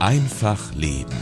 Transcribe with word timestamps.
Einfach 0.00 0.74
Leben. 0.74 1.12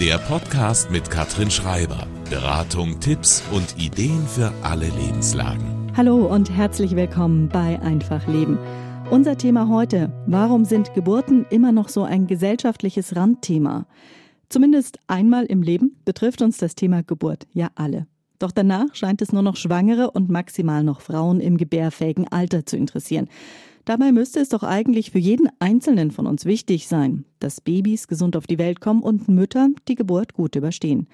Der 0.00 0.18
Podcast 0.18 0.90
mit 0.90 1.08
Katrin 1.08 1.52
Schreiber. 1.52 2.08
Beratung, 2.28 2.98
Tipps 2.98 3.44
und 3.52 3.80
Ideen 3.80 4.26
für 4.26 4.52
alle 4.64 4.86
Lebenslagen. 4.86 5.92
Hallo 5.96 6.26
und 6.26 6.50
herzlich 6.50 6.96
willkommen 6.96 7.48
bei 7.48 7.80
Einfach 7.80 8.26
Leben. 8.26 8.58
Unser 9.08 9.38
Thema 9.38 9.68
heute, 9.68 10.12
warum 10.26 10.64
sind 10.64 10.94
Geburten 10.94 11.46
immer 11.50 11.70
noch 11.70 11.88
so 11.88 12.02
ein 12.02 12.26
gesellschaftliches 12.26 13.14
Randthema? 13.14 13.86
Zumindest 14.48 14.98
einmal 15.06 15.44
im 15.44 15.62
Leben 15.62 16.02
betrifft 16.04 16.42
uns 16.42 16.58
das 16.58 16.74
Thema 16.74 17.04
Geburt 17.04 17.46
ja 17.52 17.68
alle. 17.76 18.08
Doch 18.40 18.50
danach 18.50 18.96
scheint 18.96 19.22
es 19.22 19.30
nur 19.30 19.42
noch 19.42 19.54
Schwangere 19.54 20.10
und 20.10 20.28
maximal 20.28 20.82
noch 20.82 21.02
Frauen 21.02 21.38
im 21.38 21.56
gebärfähigen 21.56 22.26
Alter 22.26 22.66
zu 22.66 22.76
interessieren. 22.76 23.28
Dabei 23.84 24.12
müsste 24.12 24.38
es 24.40 24.48
doch 24.48 24.62
eigentlich 24.62 25.10
für 25.10 25.18
jeden 25.18 25.48
Einzelnen 25.58 26.12
von 26.12 26.26
uns 26.26 26.44
wichtig 26.44 26.86
sein, 26.86 27.24
dass 27.40 27.60
Babys 27.60 28.06
gesund 28.06 28.36
auf 28.36 28.46
die 28.46 28.58
Welt 28.58 28.80
kommen 28.80 29.02
und 29.02 29.28
Mütter 29.28 29.68
die 29.88 29.96
Geburt 29.96 30.34
gut 30.34 30.54
überstehen. 30.54 31.08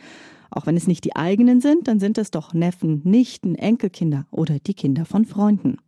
Auch 0.50 0.66
wenn 0.66 0.76
es 0.76 0.86
nicht 0.86 1.04
die 1.04 1.16
eigenen 1.16 1.60
sind, 1.60 1.88
dann 1.88 2.00
sind 2.00 2.18
es 2.18 2.30
doch 2.30 2.52
Neffen, 2.52 3.00
Nichten, 3.04 3.54
Enkelkinder 3.54 4.26
oder 4.30 4.58
die 4.58 4.74
Kinder 4.74 5.04
von 5.04 5.24
Freunden. 5.24 5.78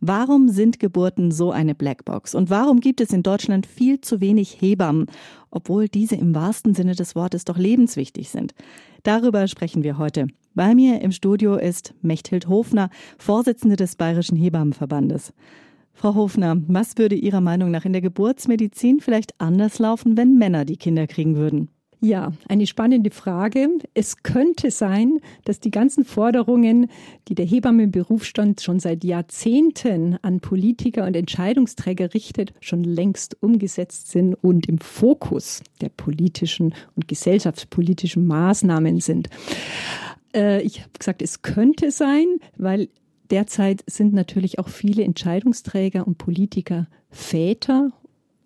Warum 0.00 0.48
sind 0.48 0.78
Geburten 0.78 1.32
so 1.32 1.50
eine 1.50 1.74
Blackbox? 1.74 2.36
Und 2.36 2.50
warum 2.50 2.78
gibt 2.78 3.00
es 3.00 3.12
in 3.12 3.24
Deutschland 3.24 3.66
viel 3.66 4.00
zu 4.00 4.20
wenig 4.20 4.60
Hebammen, 4.60 5.06
obwohl 5.50 5.88
diese 5.88 6.14
im 6.14 6.36
wahrsten 6.36 6.74
Sinne 6.74 6.94
des 6.94 7.16
Wortes 7.16 7.44
doch 7.44 7.58
lebenswichtig 7.58 8.28
sind? 8.28 8.54
Darüber 9.02 9.48
sprechen 9.48 9.82
wir 9.82 9.98
heute. 9.98 10.28
Bei 10.54 10.74
mir 10.74 11.00
im 11.00 11.10
Studio 11.10 11.56
ist 11.56 11.94
Mechthild 12.00 12.48
Hofner, 12.48 12.90
Vorsitzende 13.18 13.74
des 13.74 13.96
Bayerischen 13.96 14.36
Hebammenverbandes. 14.36 15.32
Frau 15.98 16.14
Hofner, 16.14 16.62
was 16.68 16.96
würde 16.96 17.16
Ihrer 17.16 17.40
Meinung 17.40 17.72
nach 17.72 17.84
in 17.84 17.92
der 17.92 18.00
Geburtsmedizin 18.00 19.00
vielleicht 19.00 19.40
anders 19.40 19.80
laufen, 19.80 20.16
wenn 20.16 20.38
Männer 20.38 20.64
die 20.64 20.76
Kinder 20.76 21.08
kriegen 21.08 21.34
würden? 21.34 21.70
Ja, 22.00 22.32
eine 22.46 22.68
spannende 22.68 23.10
Frage. 23.10 23.68
Es 23.94 24.22
könnte 24.22 24.70
sein, 24.70 25.18
dass 25.44 25.58
die 25.58 25.72
ganzen 25.72 26.04
Forderungen, 26.04 26.86
die 27.26 27.34
der 27.34 27.46
Hebammenberufsstand 27.46 28.60
schon 28.60 28.78
seit 28.78 29.02
Jahrzehnten 29.02 30.16
an 30.22 30.38
Politiker 30.38 31.04
und 31.04 31.16
Entscheidungsträger 31.16 32.14
richtet, 32.14 32.54
schon 32.60 32.84
längst 32.84 33.36
umgesetzt 33.42 34.12
sind 34.12 34.34
und 34.34 34.68
im 34.68 34.78
Fokus 34.78 35.64
der 35.80 35.88
politischen 35.88 36.76
und 36.94 37.08
gesellschaftspolitischen 37.08 38.24
Maßnahmen 38.24 39.00
sind. 39.00 39.30
Äh, 40.32 40.62
ich 40.62 40.78
habe 40.78 40.92
gesagt, 40.96 41.22
es 41.22 41.42
könnte 41.42 41.90
sein, 41.90 42.26
weil 42.56 42.88
Derzeit 43.30 43.84
sind 43.86 44.14
natürlich 44.14 44.58
auch 44.58 44.68
viele 44.68 45.04
Entscheidungsträger 45.04 46.06
und 46.06 46.18
Politiker 46.18 46.88
Väter, 47.10 47.92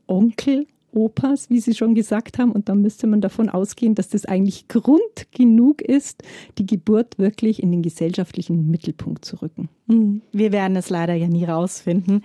Onkel, 0.06 0.66
Opas, 0.92 1.48
wie 1.48 1.60
Sie 1.60 1.74
schon 1.74 1.94
gesagt 1.94 2.38
haben. 2.38 2.52
Und 2.52 2.68
da 2.68 2.74
müsste 2.74 3.06
man 3.06 3.20
davon 3.20 3.48
ausgehen, 3.48 3.94
dass 3.94 4.08
das 4.08 4.26
eigentlich 4.26 4.68
Grund 4.68 5.00
genug 5.30 5.80
ist, 5.80 6.22
die 6.58 6.66
Geburt 6.66 7.18
wirklich 7.18 7.62
in 7.62 7.70
den 7.70 7.82
gesellschaftlichen 7.82 8.70
Mittelpunkt 8.70 9.24
zu 9.24 9.40
rücken. 9.40 9.68
Hm, 9.88 10.20
wir 10.32 10.52
werden 10.52 10.76
es 10.76 10.90
leider 10.90 11.14
ja 11.14 11.28
nie 11.28 11.44
rausfinden. 11.44 12.22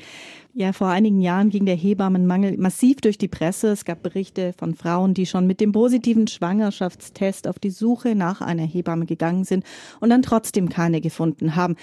Ja, 0.53 0.73
vor 0.73 0.88
einigen 0.88 1.21
Jahren 1.21 1.49
ging 1.49 1.66
der 1.66 1.75
Hebammenmangel 1.75 2.58
massiv 2.58 2.97
durch 3.02 3.17
die 3.17 3.27
Presse. 3.27 3.69
Es 3.69 3.86
gab 3.86 4.03
Berichte 4.03 4.53
von 4.58 4.73
Frauen, 4.73 5.14
die 5.14 5.25
schon 5.25 5.47
mit 5.47 5.61
dem 5.61 5.71
positiven 5.71 6.27
Schwangerschaftstest 6.27 7.47
auf 7.47 7.59
die 7.59 7.69
Suche 7.69 8.16
nach 8.16 8.42
einer 8.42 8.66
Hebamme 8.66 9.05
gegangen 9.05 9.44
sind 9.44 9.64
und 9.99 10.09
dann 10.09 10.23
trotzdem 10.23 10.67
keine 10.69 10.99
gefunden 10.99 11.55
haben. 11.55 11.75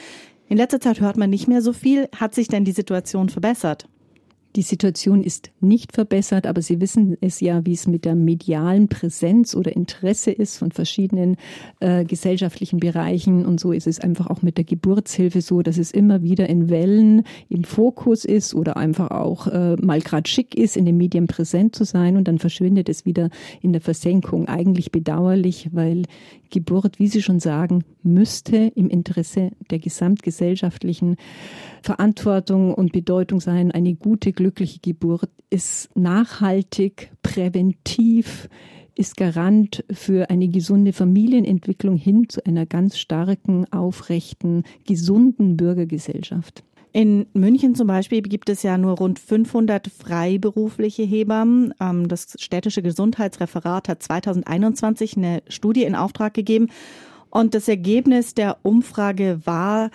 In 0.48 0.56
letzter 0.56 0.80
Zeit 0.80 1.00
hört 1.00 1.16
man 1.16 1.30
nicht 1.30 1.48
mehr 1.48 1.62
so 1.62 1.72
viel. 1.72 2.08
Hat 2.14 2.34
sich 2.34 2.48
denn 2.48 2.64
die 2.64 2.72
Situation 2.72 3.28
verbessert? 3.28 3.86
Die 4.56 4.62
Situation 4.62 5.24
ist 5.24 5.50
nicht 5.60 5.92
verbessert, 5.92 6.46
aber 6.46 6.62
Sie 6.62 6.80
wissen 6.80 7.16
es 7.20 7.40
ja, 7.40 7.66
wie 7.66 7.72
es 7.72 7.88
mit 7.88 8.04
der 8.04 8.14
medialen 8.14 8.86
Präsenz 8.86 9.56
oder 9.56 9.74
Interesse 9.74 10.30
ist 10.30 10.58
von 10.58 10.70
verschiedenen 10.70 11.36
äh, 11.80 12.04
gesellschaftlichen 12.04 12.78
Bereichen. 12.78 13.44
Und 13.44 13.58
so 13.58 13.72
ist 13.72 13.88
es 13.88 13.98
einfach 13.98 14.28
auch 14.28 14.42
mit 14.42 14.56
der 14.56 14.64
Geburtshilfe 14.64 15.40
so, 15.40 15.62
dass 15.62 15.76
es 15.76 15.90
immer 15.90 16.22
wieder 16.22 16.48
in 16.48 16.70
Wellen 16.70 17.24
im 17.48 17.64
Fokus 17.64 18.24
ist 18.24 18.54
oder 18.54 18.76
einfach 18.76 19.10
auch 19.10 19.48
äh, 19.48 19.74
mal 19.82 20.00
gerade 20.00 20.30
schick 20.30 20.54
ist, 20.54 20.76
in 20.76 20.84
den 20.84 20.98
Medien 20.98 21.26
präsent 21.26 21.74
zu 21.74 21.82
sein 21.82 22.16
und 22.16 22.28
dann 22.28 22.38
verschwindet 22.38 22.88
es 22.88 23.04
wieder 23.04 23.30
in 23.60 23.72
der 23.72 23.80
Versenkung. 23.80 24.46
Eigentlich 24.46 24.92
bedauerlich, 24.92 25.70
weil 25.72 26.04
Geburt, 26.54 27.00
wie 27.00 27.08
Sie 27.08 27.20
schon 27.20 27.40
sagen, 27.40 27.82
müsste 28.04 28.56
im 28.56 28.88
Interesse 28.88 29.50
der 29.70 29.80
gesamtgesellschaftlichen 29.80 31.16
Verantwortung 31.82 32.72
und 32.72 32.92
Bedeutung 32.92 33.40
sein. 33.40 33.72
Eine 33.72 33.94
gute, 33.96 34.32
glückliche 34.32 34.78
Geburt 34.78 35.28
ist 35.50 35.90
nachhaltig, 35.96 37.10
präventiv, 37.24 38.48
ist 38.94 39.16
Garant 39.16 39.84
für 39.90 40.30
eine 40.30 40.46
gesunde 40.46 40.92
Familienentwicklung 40.92 41.96
hin 41.96 42.28
zu 42.28 42.46
einer 42.46 42.66
ganz 42.66 42.98
starken, 42.98 43.66
aufrechten, 43.72 44.62
gesunden 44.86 45.56
Bürgergesellschaft. 45.56 46.62
In 46.94 47.26
München 47.32 47.74
zum 47.74 47.88
Beispiel 47.88 48.22
gibt 48.22 48.48
es 48.48 48.62
ja 48.62 48.78
nur 48.78 48.96
rund 48.96 49.18
500 49.18 49.88
freiberufliche 49.88 51.02
Hebammen. 51.02 51.74
Ähm, 51.80 52.06
das 52.06 52.36
städtische 52.38 52.82
Gesundheitsreferat 52.82 53.88
hat 53.88 54.00
2021 54.00 55.16
eine 55.16 55.42
Studie 55.48 55.82
in 55.82 55.96
Auftrag 55.96 56.34
gegeben. 56.34 56.68
Und 57.30 57.54
das 57.54 57.66
Ergebnis 57.66 58.34
der 58.34 58.58
Umfrage 58.62 59.40
war, 59.44 59.90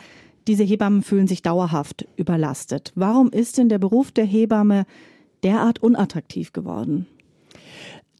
diese 0.49 0.65
Hebammen 0.65 1.01
fühlen 1.01 1.27
sich 1.29 1.41
dauerhaft 1.41 2.05
überlastet. 2.17 2.91
Warum 2.95 3.31
ist 3.31 3.57
denn 3.57 3.69
der 3.69 3.79
Beruf 3.79 4.11
der 4.11 4.25
Hebamme 4.25 4.85
derart 5.41 5.81
unattraktiv 5.81 6.51
geworden? 6.51 7.07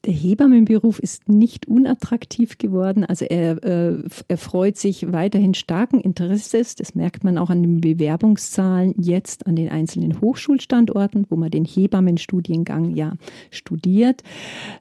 Der 0.06 0.14
Hebammenberuf 0.14 0.98
ist 1.00 1.28
nicht 1.28 1.68
unattraktiv 1.68 2.58
geworden. 2.58 3.04
Also 3.04 3.26
er 3.26 3.62
äh, 3.66 3.98
erfreut 4.30 4.78
sich 4.78 5.12
weiterhin 5.12 5.54
starken 5.54 6.00
Interesses. 6.00 6.76
Das 6.76 6.96
merkt 6.96 7.26
man 7.26 7.38
auch 7.38 7.50
an 7.50 7.62
den 7.62 7.82
Bewerbungszahlen 7.82 8.96
jetzt 8.98 9.46
an 9.46 9.58
den 9.58 9.68
einzelnen 9.68 10.22
Hochschulstandorten, 10.22 11.26
wo 11.30 11.36
man 11.36 11.52
den 11.52 11.66
Hebammenstudiengang 11.66 12.96
ja 12.96 13.14
studiert. 13.52 14.24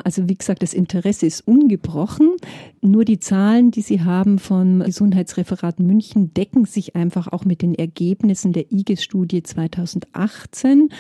Also 0.05 0.29
wie 0.29 0.37
gesagt, 0.37 0.63
das 0.63 0.73
Interesse 0.73 1.27
ist 1.27 1.41
ungebrochen. 1.49 2.37
Nur 2.81 3.05
die 3.05 3.19
Zahlen, 3.19 3.73
die 3.73 3.83
Sie 3.83 4.03
haben 4.03 4.39
vom 4.39 4.85
Gesundheitsreferat 4.85 5.81
München, 5.81 6.33
decken 6.33 6.65
sich 6.65 6.95
einfach 6.95 7.27
auch 7.27 7.45
mit 7.45 7.63
den 7.63 7.75
Ergebnissen 7.75 8.53
der 8.53 8.71
IGES-Studie 8.71 9.43
2018 9.43 10.91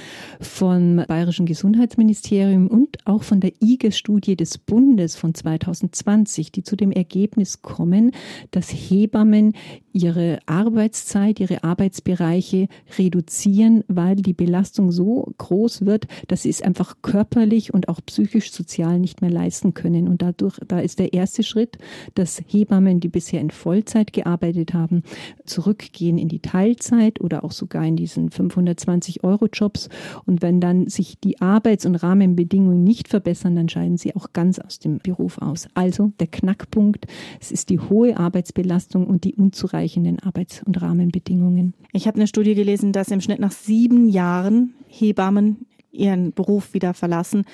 vom 0.41 1.05
Bayerischen 1.07 1.47
Gesundheitsministerium 1.47 2.67
und 2.67 2.99
auch 3.05 3.23
von 3.23 3.39
der 3.39 3.53
IGES-Studie 3.63 4.08
Studie 4.09 4.37
des 4.37 4.57
Bundes 4.57 5.17
von 5.17 5.35
2020, 5.35 6.51
die 6.51 6.63
zu 6.63 6.77
dem 6.77 6.93
Ergebnis 6.93 7.61
kommen, 7.61 8.13
dass 8.53 8.71
Hebammen 8.71 9.53
ihre 9.93 10.39
Arbeitszeit, 10.47 11.41
ihre 11.41 11.63
Arbeitsbereiche 11.63 12.69
reduzieren, 12.97 13.85
weil 13.89 14.17
die 14.17 14.33
Belastung 14.33 14.93
so 14.93 15.31
groß 15.37 15.85
wird, 15.85 16.07
dass 16.27 16.45
sie 16.45 16.49
es 16.51 16.63
einfach 16.63 16.97
körperlich 17.03 17.75
und 17.75 17.91
auch 17.91 18.01
psychisch 18.07 18.51
sozial 18.51 18.99
nicht 18.99 19.21
mehr 19.21 19.31
leisten 19.31 19.75
können. 19.75 20.09
Und 20.09 20.23
dadurch, 20.23 20.59
da 20.67 20.81
ist 20.81 21.01
der 21.01 21.13
erste 21.13 21.43
Schritt, 21.43 21.77
dass 22.15 22.41
Hebammen, 22.47 23.01
die 23.01 23.09
bisher 23.09 23.43
in 23.43 23.51
Vollzeit 23.51 24.15
gearbeitet 24.15 24.73
haben, 24.73 25.03
zurückgehen 25.45 26.17
in 26.17 26.29
die 26.29 26.41
Teilzeit 26.41 27.21
oder 27.21 27.45
auch 27.45 27.53
sogar 27.53 27.85
in 27.85 27.97
diesen 27.97 28.31
520 28.31 29.23
Euro 29.23 29.49
Jobs. 29.53 29.91
Und 30.25 30.41
wenn 30.41 30.61
dann 30.61 30.87
sich 30.87 31.19
die 31.21 31.43
Arbeits- 31.43 31.85
und 31.85 31.97
Rahmenbedingungen 31.97 32.85
nicht 32.85 33.09
verbessern, 33.09 33.57
dann 33.57 33.69
scheiden 33.69 33.98
sie 33.99 34.17
auch 34.17 34.33
ganz 34.33 34.59
aus 34.59 34.79
dem 34.79 34.99
Beruf 34.99 35.39
aus. 35.39 35.69
Also 35.75 36.13
der 36.21 36.27
Knackpunkt, 36.27 37.07
es 37.41 37.53
ist 37.53 37.71
die 37.71 37.81
hohe 37.81 38.17
Arbeitsbelastung 38.17 39.07
und 39.07 39.25
die 39.25 39.35
unzureichenden 39.35 40.19
Arbeits- 40.21 40.63
und 40.63 40.81
Rahmenbedingungen. 40.81 41.75
Ich 41.93 42.07
habe 42.07 42.17
eine 42.17 42.27
Studie 42.27 42.55
gelesen, 42.55 42.93
dass 42.93 43.09
im 43.09 43.21
Schnitt 43.21 43.41
nach 43.41 43.53
sieben 43.53 44.09
Jahren 44.09 44.75
Hebammen 44.87 45.67
ihren 45.93 46.33
Beruf 46.33 46.75
wieder 46.75 46.95
verlassen. 46.95 47.45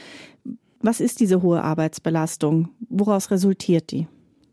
Was 0.80 1.00
ist 1.00 1.20
diese 1.20 1.42
hohe 1.42 1.62
Arbeitsbelastung? 1.62 2.68
Woraus 2.88 3.30
resultiert 3.30 3.90
die? 3.90 4.06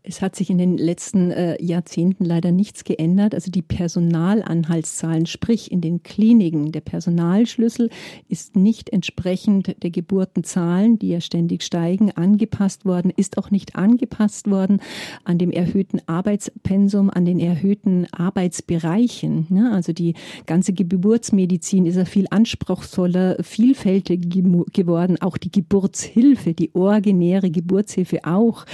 Es 0.04 0.20
hat 0.20 0.34
sich 0.34 0.50
in 0.50 0.58
den 0.58 0.78
letzten 0.78 1.30
äh, 1.30 1.62
Jahrzehnten 1.62 2.24
leider 2.24 2.50
nichts 2.50 2.82
geändert. 2.82 3.36
Also 3.36 3.52
die 3.52 3.62
Personalanhaltszahlen, 3.62 5.26
sprich 5.26 5.70
in 5.70 5.80
den 5.80 6.02
Kliniken, 6.02 6.72
der 6.72 6.80
Personalschlüssel 6.80 7.88
ist 8.28 8.56
nicht 8.56 8.90
entsprechend 8.90 9.76
der 9.80 9.90
Geburtenzahlen, 9.90 10.98
die 10.98 11.10
ja 11.10 11.20
ständig 11.20 11.62
steigen, 11.62 12.10
angepasst 12.10 12.84
worden, 12.84 13.12
ist 13.16 13.38
auch 13.38 13.52
nicht 13.52 13.76
angepasst 13.76 14.50
worden 14.50 14.80
an 15.22 15.38
dem 15.38 15.52
erhöhten 15.52 16.00
Arbeitspensum, 16.06 17.08
an 17.08 17.24
den 17.24 17.38
erhöhten 17.38 18.08
Arbeitsbereichen. 18.10 19.46
Ne? 19.50 19.70
Also 19.72 19.92
die 19.92 20.14
ganze 20.46 20.72
Geburtsmedizin 20.72 21.86
ist 21.86 21.94
ja 21.94 22.06
viel 22.06 22.26
anspruchsvoller, 22.28 23.36
vielfältiger 23.40 24.26
geworden. 24.72 25.16
Auch 25.20 25.36
die 25.36 25.52
Geburtshilfe, 25.52 26.54
die 26.54 26.74
originäre 26.74 27.52
Geburtshilfe 27.52 28.24
auch. 28.24 28.66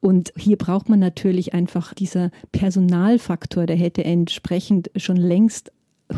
Und 0.00 0.32
hier 0.36 0.58
braucht 0.58 0.73
braucht 0.74 0.88
man 0.88 0.98
natürlich 0.98 1.54
einfach 1.54 1.94
dieser 1.94 2.32
Personalfaktor, 2.50 3.64
der 3.64 3.76
hätte 3.76 4.02
entsprechend 4.02 4.90
schon 4.96 5.14
längst 5.16 5.70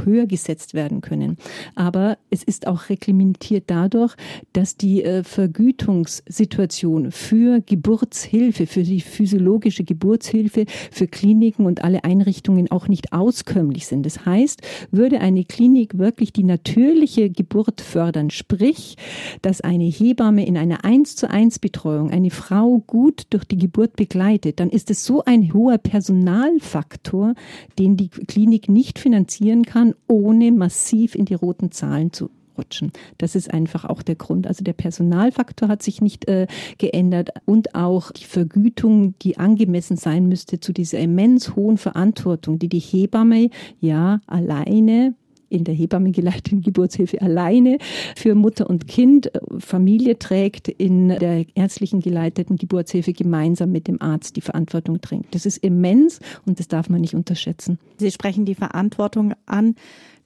höher 0.05 0.27
gesetzt 0.27 0.75
werden 0.75 1.01
können. 1.01 1.37
Aber 1.75 2.19
es 2.31 2.43
ist 2.43 2.67
auch 2.67 2.89
reglementiert 2.89 3.65
dadurch, 3.69 4.15
dass 4.53 4.77
die 4.77 5.03
äh, 5.03 5.23
Vergütungssituation 5.23 7.13
für 7.13 7.61
Geburtshilfe, 7.61 8.67
für 8.67 8.83
die 8.83 9.01
physiologische 9.01 9.85
Geburtshilfe, 9.85 10.67
für 10.91 11.07
Kliniken 11.07 11.67
und 11.67 11.85
alle 11.85 12.05
Einrichtungen 12.05 12.71
auch 12.71 12.89
nicht 12.89 13.13
auskömmlich 13.13 13.87
sind. 13.87 14.05
Das 14.05 14.27
heißt, 14.27 14.63
würde 14.91 15.21
eine 15.21 15.45
Klinik 15.45 15.99
wirklich 15.99 16.33
die 16.33 16.45
natürliche 16.45 17.31
Geburt 17.31 17.81
fördern, 17.81 18.31
sprich, 18.31 18.97
dass 19.43 19.61
eine 19.61 19.85
Hebamme 19.85 20.47
in 20.47 20.57
einer 20.57 20.85
1 20.85 21.17
zu 21.17 21.31
1 21.31 21.61
Betreuung 21.61 22.11
eine 22.11 22.31
Frau 22.31 22.83
gut 22.87 23.27
durch 23.31 23.45
die 23.45 23.59
Geburt 23.59 23.97
begleitet, 23.97 24.61
dann 24.61 24.71
ist 24.71 24.91
es 24.91 25.05
so 25.05 25.25
ein 25.25 25.53
hoher 25.53 25.79
Personalfaktor, 25.79 27.35
den 27.79 27.97
die 27.97 28.09
Klinik 28.09 28.69
nicht 28.69 28.99
finanzieren 28.99 29.65
kann, 29.65 29.76
ohne 30.07 30.53
massiv 30.53 31.15
in 31.15 31.25
die 31.25 31.35
roten 31.35 31.71
Zahlen 31.71 32.13
zu 32.13 32.31
rutschen. 32.57 32.93
Das 33.19 33.35
ist 33.35 33.53
einfach 33.53 33.85
auch 33.85 34.03
der 34.03 34.15
Grund. 34.15 34.47
Also 34.47 34.65
der 34.65 34.73
Personalfaktor 34.73 35.69
hat 35.69 35.83
sich 35.83 36.01
nicht 36.01 36.29
äh, 36.29 36.47
geändert 36.79 37.31
und 37.45 37.75
auch 37.75 38.11
die 38.11 38.25
Vergütung, 38.25 39.15
die 39.21 39.39
angemessen 39.39 39.97
sein 39.97 40.27
müsste 40.27 40.61
zu 40.61 40.73
dieser 40.73 40.99
immens 40.99 41.55
hohen 41.57 41.79
Verantwortung, 41.79 42.59
die 42.59 42.69
die 42.69 42.81
Hebamme 42.81 43.51
ja 43.81 44.21
alleine 44.27 45.15
in 45.49 45.65
der 45.65 45.75
Hebamme 45.75 46.11
geleiteten 46.11 46.63
Geburtshilfe 46.63 47.21
alleine 47.21 47.79
für 48.17 48.35
Mutter 48.35 48.69
und 48.69 48.87
Kind, 48.89 49.35
äh, 49.35 49.41
Familie 49.59 50.19
trägt, 50.19 50.69
in 50.69 51.09
der 51.09 51.45
ärztlichen 51.55 52.01
geleiteten 52.01 52.57
Geburtshilfe 52.57 53.13
gemeinsam 53.13 53.73
mit 53.73 53.89
dem 53.89 54.01
Arzt 54.01 54.37
die 54.37 54.41
Verantwortung 54.41 55.01
trägt. 55.01 55.35
Das 55.35 55.47
ist 55.47 55.59
immens 55.59 56.21
und 56.45 56.59
das 56.59 56.69
darf 56.69 56.89
man 56.89 57.01
nicht 57.01 57.15
unterschätzen. 57.15 57.79
Sie 57.99 58.11
sprechen 58.11 58.45
die 58.45 58.55
Verantwortung 58.55 59.35
an. 59.47 59.75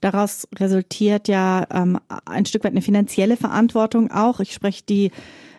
Daraus 0.01 0.47
resultiert 0.55 1.27
ja 1.27 1.67
ähm, 1.71 1.99
ein 2.25 2.45
Stück 2.45 2.63
weit 2.63 2.71
eine 2.71 2.81
finanzielle 2.81 3.37
Verantwortung 3.37 4.09
auch. 4.11 4.39
Ich 4.39 4.53
spreche 4.53 4.83
die 4.87 5.11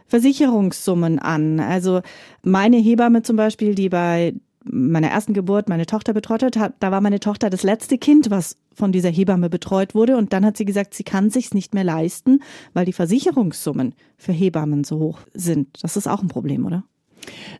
Versicherungssummen 0.08 1.18
an. 1.20 1.60
Also 1.60 2.02
meine 2.42 2.76
Hebamme 2.76 3.22
zum 3.22 3.36
Beispiel, 3.36 3.74
die 3.74 3.88
bei 3.88 4.34
meiner 4.64 5.08
ersten 5.08 5.34
Geburt 5.34 5.68
meine 5.68 5.86
Tochter 5.86 6.12
betreut 6.12 6.42
hat, 6.56 6.74
da 6.80 6.90
war 6.90 7.00
meine 7.00 7.20
Tochter 7.20 7.50
das 7.50 7.62
letzte 7.62 7.98
Kind, 7.98 8.30
was 8.30 8.56
von 8.74 8.92
dieser 8.92 9.10
Hebamme 9.10 9.50
betreut 9.50 9.94
wurde. 9.94 10.16
Und 10.16 10.32
dann 10.32 10.44
hat 10.44 10.56
sie 10.56 10.64
gesagt, 10.64 10.94
sie 10.94 11.04
kann 11.04 11.30
sich's 11.30 11.54
nicht 11.54 11.74
mehr 11.74 11.84
leisten, 11.84 12.40
weil 12.72 12.84
die 12.84 12.92
Versicherungssummen 12.92 13.94
für 14.16 14.32
Hebammen 14.32 14.84
so 14.84 14.98
hoch 14.98 15.20
sind. 15.34 15.82
Das 15.82 15.96
ist 15.96 16.08
auch 16.08 16.22
ein 16.22 16.28
Problem, 16.28 16.66
oder? 16.66 16.84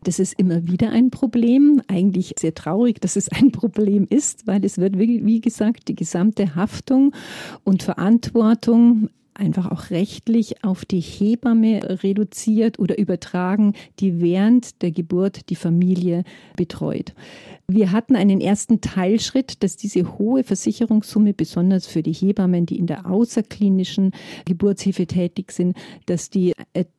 Das 0.03 0.19
ist 0.19 0.35
immer 0.39 0.67
wieder 0.67 0.91
ein 0.91 1.11
Problem. 1.11 1.83
Eigentlich 1.87 2.35
sehr 2.39 2.55
traurig, 2.55 3.01
dass 3.01 3.17
es 3.17 3.29
ein 3.29 3.53
Problem 3.53 4.07
ist, 4.09 4.47
weil 4.47 4.65
es 4.65 4.79
wird, 4.79 4.99
wie 4.99 5.41
gesagt, 5.41 5.89
die 5.89 5.95
gesamte 5.95 6.55
Haftung 6.55 7.15
und 7.65 7.83
Verantwortung 7.83 9.11
einfach 9.35 9.71
auch 9.71 9.91
rechtlich 9.91 10.65
auf 10.65 10.85
die 10.85 11.01
Hebamme 11.01 12.03
reduziert 12.03 12.79
oder 12.79 12.99
übertragen, 12.99 13.75
die 14.01 14.21
während 14.21 14.83
der 14.83 14.91
Geburt 14.91 15.49
die 15.51 15.57
Familie 15.57 16.25
betreut. 16.57 17.15
Wir 17.69 17.93
hatten 17.93 18.17
einen 18.17 18.41
ersten 18.41 18.81
Teilschritt, 18.81 19.63
dass 19.63 19.77
diese 19.77 20.19
hohe 20.19 20.45
Versicherungssumme, 20.45 21.33
besonders 21.33 21.87
für 21.87 22.03
die 22.03 22.13
Hebammen, 22.13 22.67
die 22.67 22.79
in 22.79 22.87
der 22.87 23.07
außerklinischen 23.07 24.11
Geburtshilfe 24.45 25.07
tätig 25.07 25.53
sind, 25.53 25.77
dass 26.07 26.29
die 26.29 26.53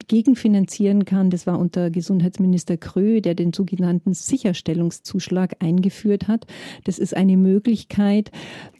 gegenfinanzieren 0.07 1.05
kann. 1.05 1.29
Das 1.29 1.45
war 1.45 1.59
unter 1.59 1.91
Gesundheitsminister 1.91 2.77
Krö, 2.77 3.21
der 3.21 3.35
den 3.35 3.53
sogenannten 3.53 4.13
Sicherstellungszuschlag 4.13 5.57
eingeführt 5.59 6.27
hat. 6.27 6.47
Das 6.85 6.97
ist 6.97 7.15
eine 7.15 7.37
Möglichkeit, 7.37 8.31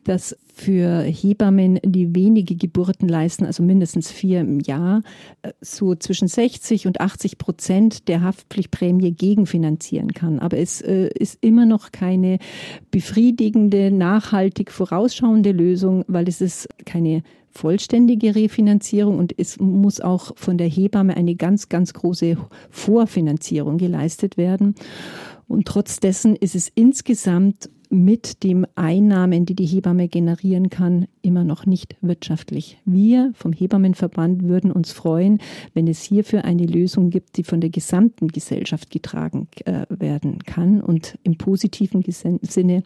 dass 0.03 0.35
für 0.53 1.01
Hebammen, 1.01 1.79
die 1.83 2.13
wenige 2.15 2.55
Geburten 2.55 3.07
leisten, 3.07 3.42
also 3.45 3.63
mindestens 3.63 4.11
vier 4.11 4.41
im 4.41 4.59
Jahr, 4.59 5.01
äh, 5.41 5.51
so 5.61 5.95
zwischen 5.95 6.27
60 6.27 6.87
und 6.87 7.01
80 7.01 7.37
Prozent 7.37 8.07
der 8.07 8.21
Haftpflichtprämie 8.21 9.11
gegenfinanzieren 9.11 10.13
kann. 10.13 10.39
Aber 10.39 10.57
es 10.57 10.81
äh, 10.81 11.09
ist 11.17 11.37
immer 11.41 11.65
noch 11.65 11.91
keine 11.91 12.39
befriedigende, 12.91 13.91
nachhaltig 13.91 14.71
vorausschauende 14.71 15.51
Lösung, 15.51 16.03
weil 16.07 16.27
es 16.27 16.41
ist 16.41 16.67
keine 16.85 17.23
vollständige 17.53 18.35
Refinanzierung 18.35 19.19
und 19.19 19.37
es 19.37 19.59
muss 19.59 20.01
auch 20.01 20.35
von 20.35 20.57
der 20.57 20.67
Hebamme 20.67 21.15
eine 21.15 21.35
ganz, 21.35 21.69
ganz 21.69 21.93
große 21.93 22.35
Vorfinanzierung 22.71 23.77
geleistet 23.77 24.37
werden. 24.37 24.75
Und 25.47 25.67
trotz 25.67 25.99
dessen 25.99 26.35
ist 26.35 26.55
es 26.55 26.71
insgesamt 26.73 27.69
mit 27.93 28.43
den 28.43 28.65
Einnahmen, 28.75 29.45
die 29.45 29.55
die 29.55 29.65
Hebamme 29.65 30.07
generieren 30.07 30.69
kann, 30.69 31.05
immer 31.21 31.43
noch 31.43 31.65
nicht 31.67 31.95
wirtschaftlich. 32.01 32.77
Wir 32.85 33.31
vom 33.35 33.53
Hebammenverband 33.53 34.43
würden 34.43 34.71
uns 34.71 34.91
freuen, 34.91 35.39
wenn 35.75 35.87
es 35.87 36.01
hierfür 36.01 36.43
eine 36.43 36.65
Lösung 36.65 37.11
gibt, 37.11 37.37
die 37.37 37.43
von 37.43 37.61
der 37.61 37.69
gesamten 37.69 38.29
Gesellschaft 38.29 38.89
getragen 38.89 39.47
äh, 39.65 39.85
werden 39.89 40.39
kann. 40.39 40.81
Und 40.81 41.19
im 41.23 41.37
positiven 41.37 42.03
Sinne, 42.03 42.83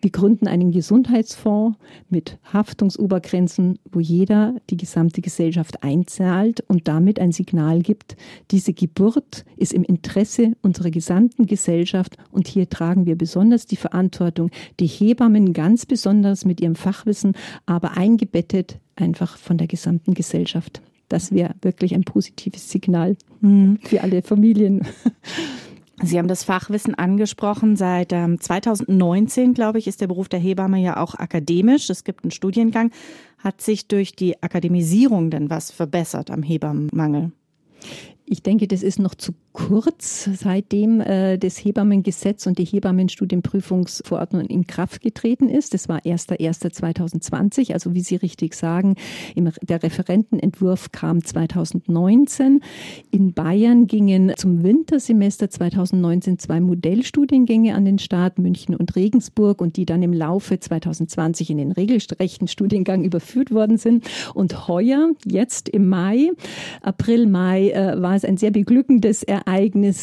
wir 0.00 0.10
gründen 0.10 0.46
einen 0.46 0.70
Gesundheitsfonds 0.70 1.78
mit 2.08 2.38
Haftungsobergrenzen, 2.52 3.78
wo 3.90 4.00
jeder 4.00 4.54
die 4.70 4.76
gesamte 4.76 5.20
Gesellschaft 5.20 5.82
einzahlt 5.82 6.60
und 6.68 6.88
damit 6.88 7.18
ein 7.18 7.32
Signal 7.32 7.82
gibt, 7.82 8.16
diese 8.50 8.72
Geburt 8.72 9.44
ist 9.56 9.72
im 9.72 9.84
Interesse 9.84 10.52
unserer 10.62 10.90
gesamten 10.90 11.46
Gesellschaft 11.46 12.16
und 12.30 12.46
hier 12.48 12.68
tragen 12.68 13.06
wir 13.06 13.16
besonders 13.16 13.66
die 13.66 13.76
Verantwortung, 13.76 14.50
die 14.78 14.86
Hebammen 14.86 15.52
ganz 15.52 15.86
besonders 15.86 16.44
mit 16.44 16.60
ihrem 16.60 16.76
Fachwissen, 16.76 17.32
aber 17.66 17.96
eingebettet 17.96 18.78
einfach 18.96 19.36
von 19.36 19.58
der 19.58 19.66
gesamten 19.66 20.14
Gesellschaft. 20.14 20.82
Das 21.08 21.32
wäre 21.32 21.54
wirklich 21.62 21.94
ein 21.94 22.04
positives 22.04 22.70
Signal 22.70 23.16
mhm. 23.40 23.78
für 23.82 24.02
alle 24.02 24.22
Familien. 24.22 24.82
Sie 26.02 26.18
haben 26.18 26.28
das 26.28 26.44
Fachwissen 26.44 26.94
angesprochen. 26.94 27.76
Seit 27.76 28.12
ähm, 28.12 28.40
2019, 28.40 29.54
glaube 29.54 29.78
ich, 29.78 29.86
ist 29.86 30.00
der 30.00 30.06
Beruf 30.06 30.28
der 30.28 30.38
Hebamme 30.38 30.78
ja 30.78 30.96
auch 30.98 31.14
akademisch. 31.14 31.90
Es 31.90 32.04
gibt 32.04 32.24
einen 32.24 32.30
Studiengang. 32.30 32.92
Hat 33.38 33.60
sich 33.60 33.88
durch 33.88 34.12
die 34.12 34.42
Akademisierung 34.42 35.30
denn 35.30 35.50
was 35.50 35.70
verbessert 35.70 36.30
am 36.30 36.42
Hebammenmangel? 36.42 37.32
Ich 38.24 38.42
denke, 38.42 38.68
das 38.68 38.82
ist 38.82 38.98
noch 38.98 39.14
zu 39.14 39.32
kurz, 39.58 40.30
seitdem 40.34 41.00
äh, 41.00 41.36
das 41.36 41.58
Hebammengesetz 41.58 42.46
und 42.46 42.58
die 42.58 42.64
Hebammenstudienprüfungsverordnung 42.64 44.46
in 44.46 44.68
Kraft 44.68 45.02
getreten 45.02 45.48
ist. 45.48 45.74
Das 45.74 45.88
war 45.88 45.98
1.1.2020, 45.98 47.72
also 47.72 47.92
wie 47.92 48.00
Sie 48.00 48.16
richtig 48.16 48.54
sagen, 48.54 48.94
im, 49.34 49.50
der 49.60 49.82
Referentenentwurf 49.82 50.92
kam 50.92 51.24
2019. 51.24 52.60
In 53.10 53.32
Bayern 53.32 53.88
gingen 53.88 54.32
zum 54.36 54.62
Wintersemester 54.62 55.50
2019 55.50 56.38
zwei 56.38 56.60
Modellstudiengänge 56.60 57.74
an 57.74 57.84
den 57.84 57.98
Start, 57.98 58.38
München 58.38 58.76
und 58.76 58.94
Regensburg, 58.94 59.60
und 59.60 59.76
die 59.76 59.86
dann 59.86 60.04
im 60.04 60.12
Laufe 60.12 60.60
2020 60.60 61.50
in 61.50 61.58
den 61.58 61.72
regelrechten 61.72 62.46
Studiengang 62.46 63.02
überführt 63.02 63.50
worden 63.50 63.76
sind. 63.76 64.08
Und 64.34 64.68
heuer, 64.68 65.10
jetzt 65.24 65.68
im 65.68 65.88
Mai, 65.88 66.30
April, 66.80 67.26
Mai, 67.26 67.70
äh, 67.70 68.00
war 68.00 68.14
es 68.14 68.24
ein 68.24 68.36
sehr 68.36 68.52
beglückendes 68.52 69.24
Ereignis, 69.24 69.47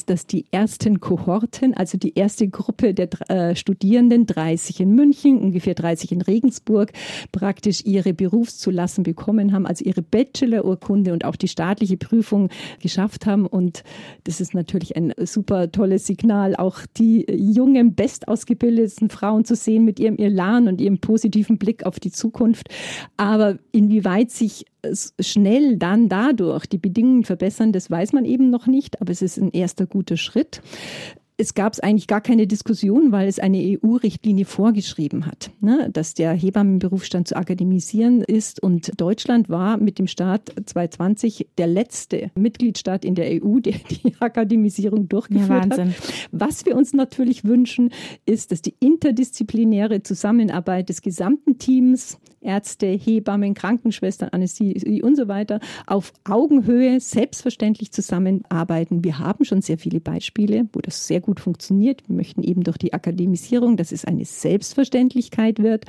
dass 0.06 0.25
die 0.25 0.46
ersten 0.50 1.00
Kohorten, 1.00 1.75
also 1.75 2.00
die 2.00 2.16
erste 2.16 2.48
Gruppe 2.48 2.96
der 2.96 3.10
äh, 3.30 3.56
Studierenden, 3.56 4.25
30 4.25 4.80
in 4.80 4.96
München, 4.96 5.38
ungefähr 5.38 5.75
30 5.75 6.14
in 6.14 6.22
Regensburg, 6.22 6.92
praktisch 7.32 7.84
ihre 7.86 8.16
Berufszulassen 8.16 9.04
bekommen 9.04 9.54
haben, 9.54 9.68
also 9.68 9.86
ihre 9.86 10.02
Bachelorurkunde 10.02 11.14
und 11.14 11.25
auch 11.25 11.36
die 11.36 11.48
staatliche 11.48 11.96
Prüfung 11.96 12.50
geschafft 12.82 13.28
haben. 13.28 13.46
Und 13.46 13.84
das 14.24 14.42
ist 14.42 14.56
natürlich 14.56 14.96
ein 14.96 15.14
super 15.24 15.72
tolles 15.72 16.08
Signal, 16.08 16.56
auch 16.56 16.80
die 16.98 17.28
jungen, 17.30 17.94
bestausgebildeten 17.94 19.12
Frauen 19.12 19.46
zu 19.46 19.56
sehen 19.56 19.86
mit 19.86 20.00
ihrem 20.00 20.18
Elan 20.18 20.68
und 20.68 20.82
ihrem 20.82 20.98
positiven 20.98 21.60
Blick 21.60 21.86
auf 21.86 22.00
die 22.00 22.12
Zukunft. 22.12 22.70
Aber 23.16 23.60
inwieweit 23.72 24.32
sich 24.32 24.66
schnell 25.20 25.77
dann 25.77 26.10
dadurch 26.10 26.65
die 26.65 26.77
Bedingungen 26.77 27.24
verbessern, 27.24 27.72
das 27.72 27.89
weiß 27.89 28.13
man 28.13 28.25
eben 28.25 28.50
noch 28.50 28.68
nicht, 28.68 29.01
aber 29.01 29.12
es 29.12 29.22
ist 29.22 29.38
ein 29.38 29.51
erster 29.51 29.86
guter 29.86 30.18
Schritt 30.18 30.62
es 31.38 31.54
gab 31.54 31.74
es 31.74 31.80
eigentlich 31.80 32.08
gar 32.08 32.22
keine 32.22 32.48
Diskussion, 32.48 33.12
weil 33.12 33.27
es 33.27 33.39
eine 33.39 33.58
EU-Richtlinie 33.58 34.46
vorgeschrieben 34.46 35.25
hat, 35.25 35.51
ne, 35.60 35.89
dass 35.92 36.13
der 36.13 36.32
Hebammenberufsstand 36.32 37.27
zu 37.27 37.36
akademisieren 37.36 38.22
ist. 38.22 38.62
Und 38.62 39.00
Deutschland 39.00 39.50
war 39.50 39.77
mit 39.77 40.00
dem 40.00 40.08
Staat 40.08 40.54
2020 40.65 41.50
der 41.58 41.68
letzte 41.68 42.32
Mitgliedstaat 42.36 43.04
in 43.04 43.15
der 43.15 43.44
EU, 43.44 43.60
der 43.60 43.74
die 43.89 44.13
Akademisierung 44.20 45.10
durchgeführt 45.10 45.77
ja, 45.77 45.86
hat. 45.86 45.88
Was 46.32 46.65
wir 46.65 46.75
uns 46.75 46.94
natürlich 46.94 47.44
wünschen, 47.44 47.92
ist, 48.25 48.51
dass 48.51 48.62
die 48.62 48.75
interdisziplinäre 48.80 50.04
Zusammenarbeit 50.04 50.89
des 50.89 51.01
gesamten 51.01 51.58
Teams 51.58 52.18
Ärzte, 52.46 52.88
Hebammen, 52.88 53.54
Krankenschwestern, 53.54 54.30
Anästhesie 54.30 55.02
und 55.02 55.16
so 55.16 55.28
weiter 55.28 55.60
auf 55.88 56.14
Augenhöhe 56.24 57.00
selbstverständlich 57.00 57.92
zusammenarbeiten. 57.92 59.04
Wir 59.04 59.20
haben 59.20 59.44
schon 59.46 59.62
sehr 59.62 59.78
viele 59.78 60.00
Beispiele, 60.00 60.68
wo 60.74 60.80
das 60.80 61.08
sehr 61.08 61.22
gut 61.22 61.40
funktioniert. 61.40 62.08
Wir 62.08 62.16
möchten 62.16 62.44
eben 62.44 62.64
durch 62.64 62.78
die 62.78 62.94
Akademisierung, 62.94 63.78
dass 63.78 63.92
es 63.92 64.06
eine 64.06 64.25
Selbstverständlichkeit 64.25 65.62
wird. 65.62 65.86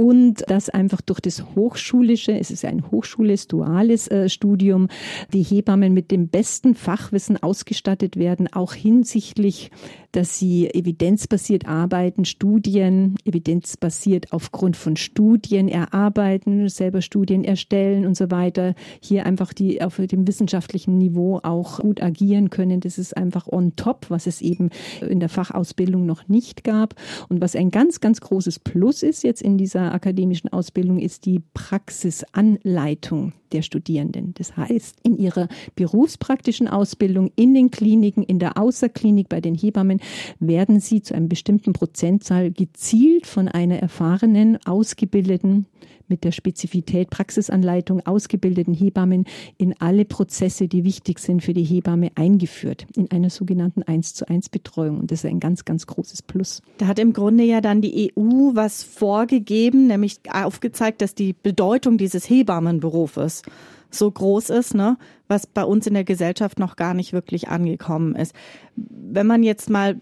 Und 0.00 0.44
dass 0.48 0.70
einfach 0.70 1.02
durch 1.02 1.20
das 1.20 1.44
Hochschulische, 1.54 2.32
es 2.32 2.50
ist 2.50 2.64
ein 2.64 2.90
hochschules, 2.90 3.48
duales 3.48 4.08
äh, 4.08 4.30
Studium, 4.30 4.88
die 5.34 5.42
Hebammen 5.42 5.92
mit 5.92 6.10
dem 6.10 6.28
besten 6.28 6.74
Fachwissen 6.74 7.36
ausgestattet 7.42 8.16
werden, 8.16 8.50
auch 8.50 8.72
hinsichtlich, 8.72 9.70
dass 10.12 10.38
sie 10.38 10.72
evidenzbasiert 10.72 11.68
arbeiten, 11.68 12.24
Studien, 12.24 13.16
evidenzbasiert 13.24 14.32
aufgrund 14.32 14.76
von 14.76 14.96
Studien 14.96 15.68
erarbeiten, 15.68 16.68
selber 16.68 17.02
Studien 17.02 17.44
erstellen 17.44 18.06
und 18.06 18.16
so 18.16 18.30
weiter. 18.30 18.74
Hier 19.00 19.26
einfach 19.26 19.52
die 19.52 19.82
auf 19.82 19.96
dem 19.96 20.26
wissenschaftlichen 20.26 20.98
Niveau 20.98 21.40
auch 21.42 21.80
gut 21.80 22.02
agieren 22.02 22.50
können. 22.50 22.80
Das 22.80 22.98
ist 22.98 23.16
einfach 23.16 23.46
on 23.46 23.76
top, 23.76 24.06
was 24.08 24.26
es 24.26 24.40
eben 24.40 24.70
in 25.06 25.20
der 25.20 25.28
Fachausbildung 25.28 26.06
noch 26.06 26.26
nicht 26.26 26.64
gab. 26.64 26.94
Und 27.28 27.40
was 27.40 27.54
ein 27.54 27.70
ganz, 27.70 28.00
ganz 28.00 28.20
großes 28.20 28.58
Plus 28.58 29.02
ist 29.02 29.22
jetzt 29.22 29.42
in 29.42 29.58
dieser 29.58 29.89
akademischen 29.92 30.52
Ausbildung, 30.52 30.98
ist 30.98 31.26
die 31.26 31.40
Praxisanleitung 31.54 33.32
der 33.52 33.62
Studierenden. 33.62 34.34
Das 34.34 34.56
heißt, 34.56 34.98
in 35.02 35.16
ihrer 35.16 35.48
berufspraktischen 35.74 36.68
Ausbildung 36.68 37.30
in 37.36 37.54
den 37.54 37.70
Kliniken, 37.70 38.22
in 38.22 38.38
der 38.38 38.56
Außerklinik 38.58 39.28
bei 39.28 39.40
den 39.40 39.54
Hebammen 39.54 40.00
werden 40.38 40.80
sie 40.80 41.02
zu 41.02 41.14
einem 41.14 41.28
bestimmten 41.28 41.72
Prozentzahl 41.72 42.50
gezielt 42.50 43.26
von 43.26 43.48
einer 43.48 43.78
erfahrenen, 43.78 44.58
ausgebildeten 44.64 45.66
mit 46.10 46.24
der 46.24 46.32
Spezifität 46.32 47.10
Praxisanleitung 47.10 48.04
ausgebildeten 48.06 48.74
Hebammen 48.74 49.24
in 49.56 49.74
alle 49.80 50.04
Prozesse, 50.04 50.68
die 50.68 50.84
wichtig 50.84 51.18
sind 51.18 51.42
für 51.42 51.54
die 51.54 51.64
Hebamme, 51.64 52.10
eingeführt 52.14 52.86
in 52.94 53.10
einer 53.10 53.30
sogenannten 53.30 53.82
1 53.82 54.14
zu 54.14 54.28
1 54.28 54.50
Betreuung. 54.50 55.00
Und 55.00 55.10
das 55.10 55.24
ist 55.24 55.30
ein 55.30 55.40
ganz, 55.40 55.64
ganz 55.64 55.86
großes 55.86 56.22
Plus. 56.22 56.62
Da 56.78 56.86
hat 56.86 56.98
im 56.98 57.12
Grunde 57.12 57.44
ja 57.44 57.60
dann 57.60 57.80
die 57.80 58.12
EU 58.16 58.54
was 58.54 58.82
vorgegeben, 58.82 59.86
nämlich 59.86 60.20
aufgezeigt, 60.30 61.00
dass 61.00 61.14
die 61.14 61.32
Bedeutung 61.32 61.96
dieses 61.96 62.28
Hebammenberufes 62.28 63.42
so 63.90 64.10
groß 64.10 64.50
ist, 64.50 64.74
ne, 64.74 64.96
was 65.28 65.46
bei 65.46 65.64
uns 65.64 65.86
in 65.86 65.94
der 65.94 66.04
Gesellschaft 66.04 66.58
noch 66.58 66.76
gar 66.76 66.94
nicht 66.94 67.12
wirklich 67.12 67.48
angekommen 67.48 68.14
ist. 68.14 68.34
Wenn 68.76 69.26
man 69.26 69.42
jetzt 69.42 69.68
mal 69.68 69.96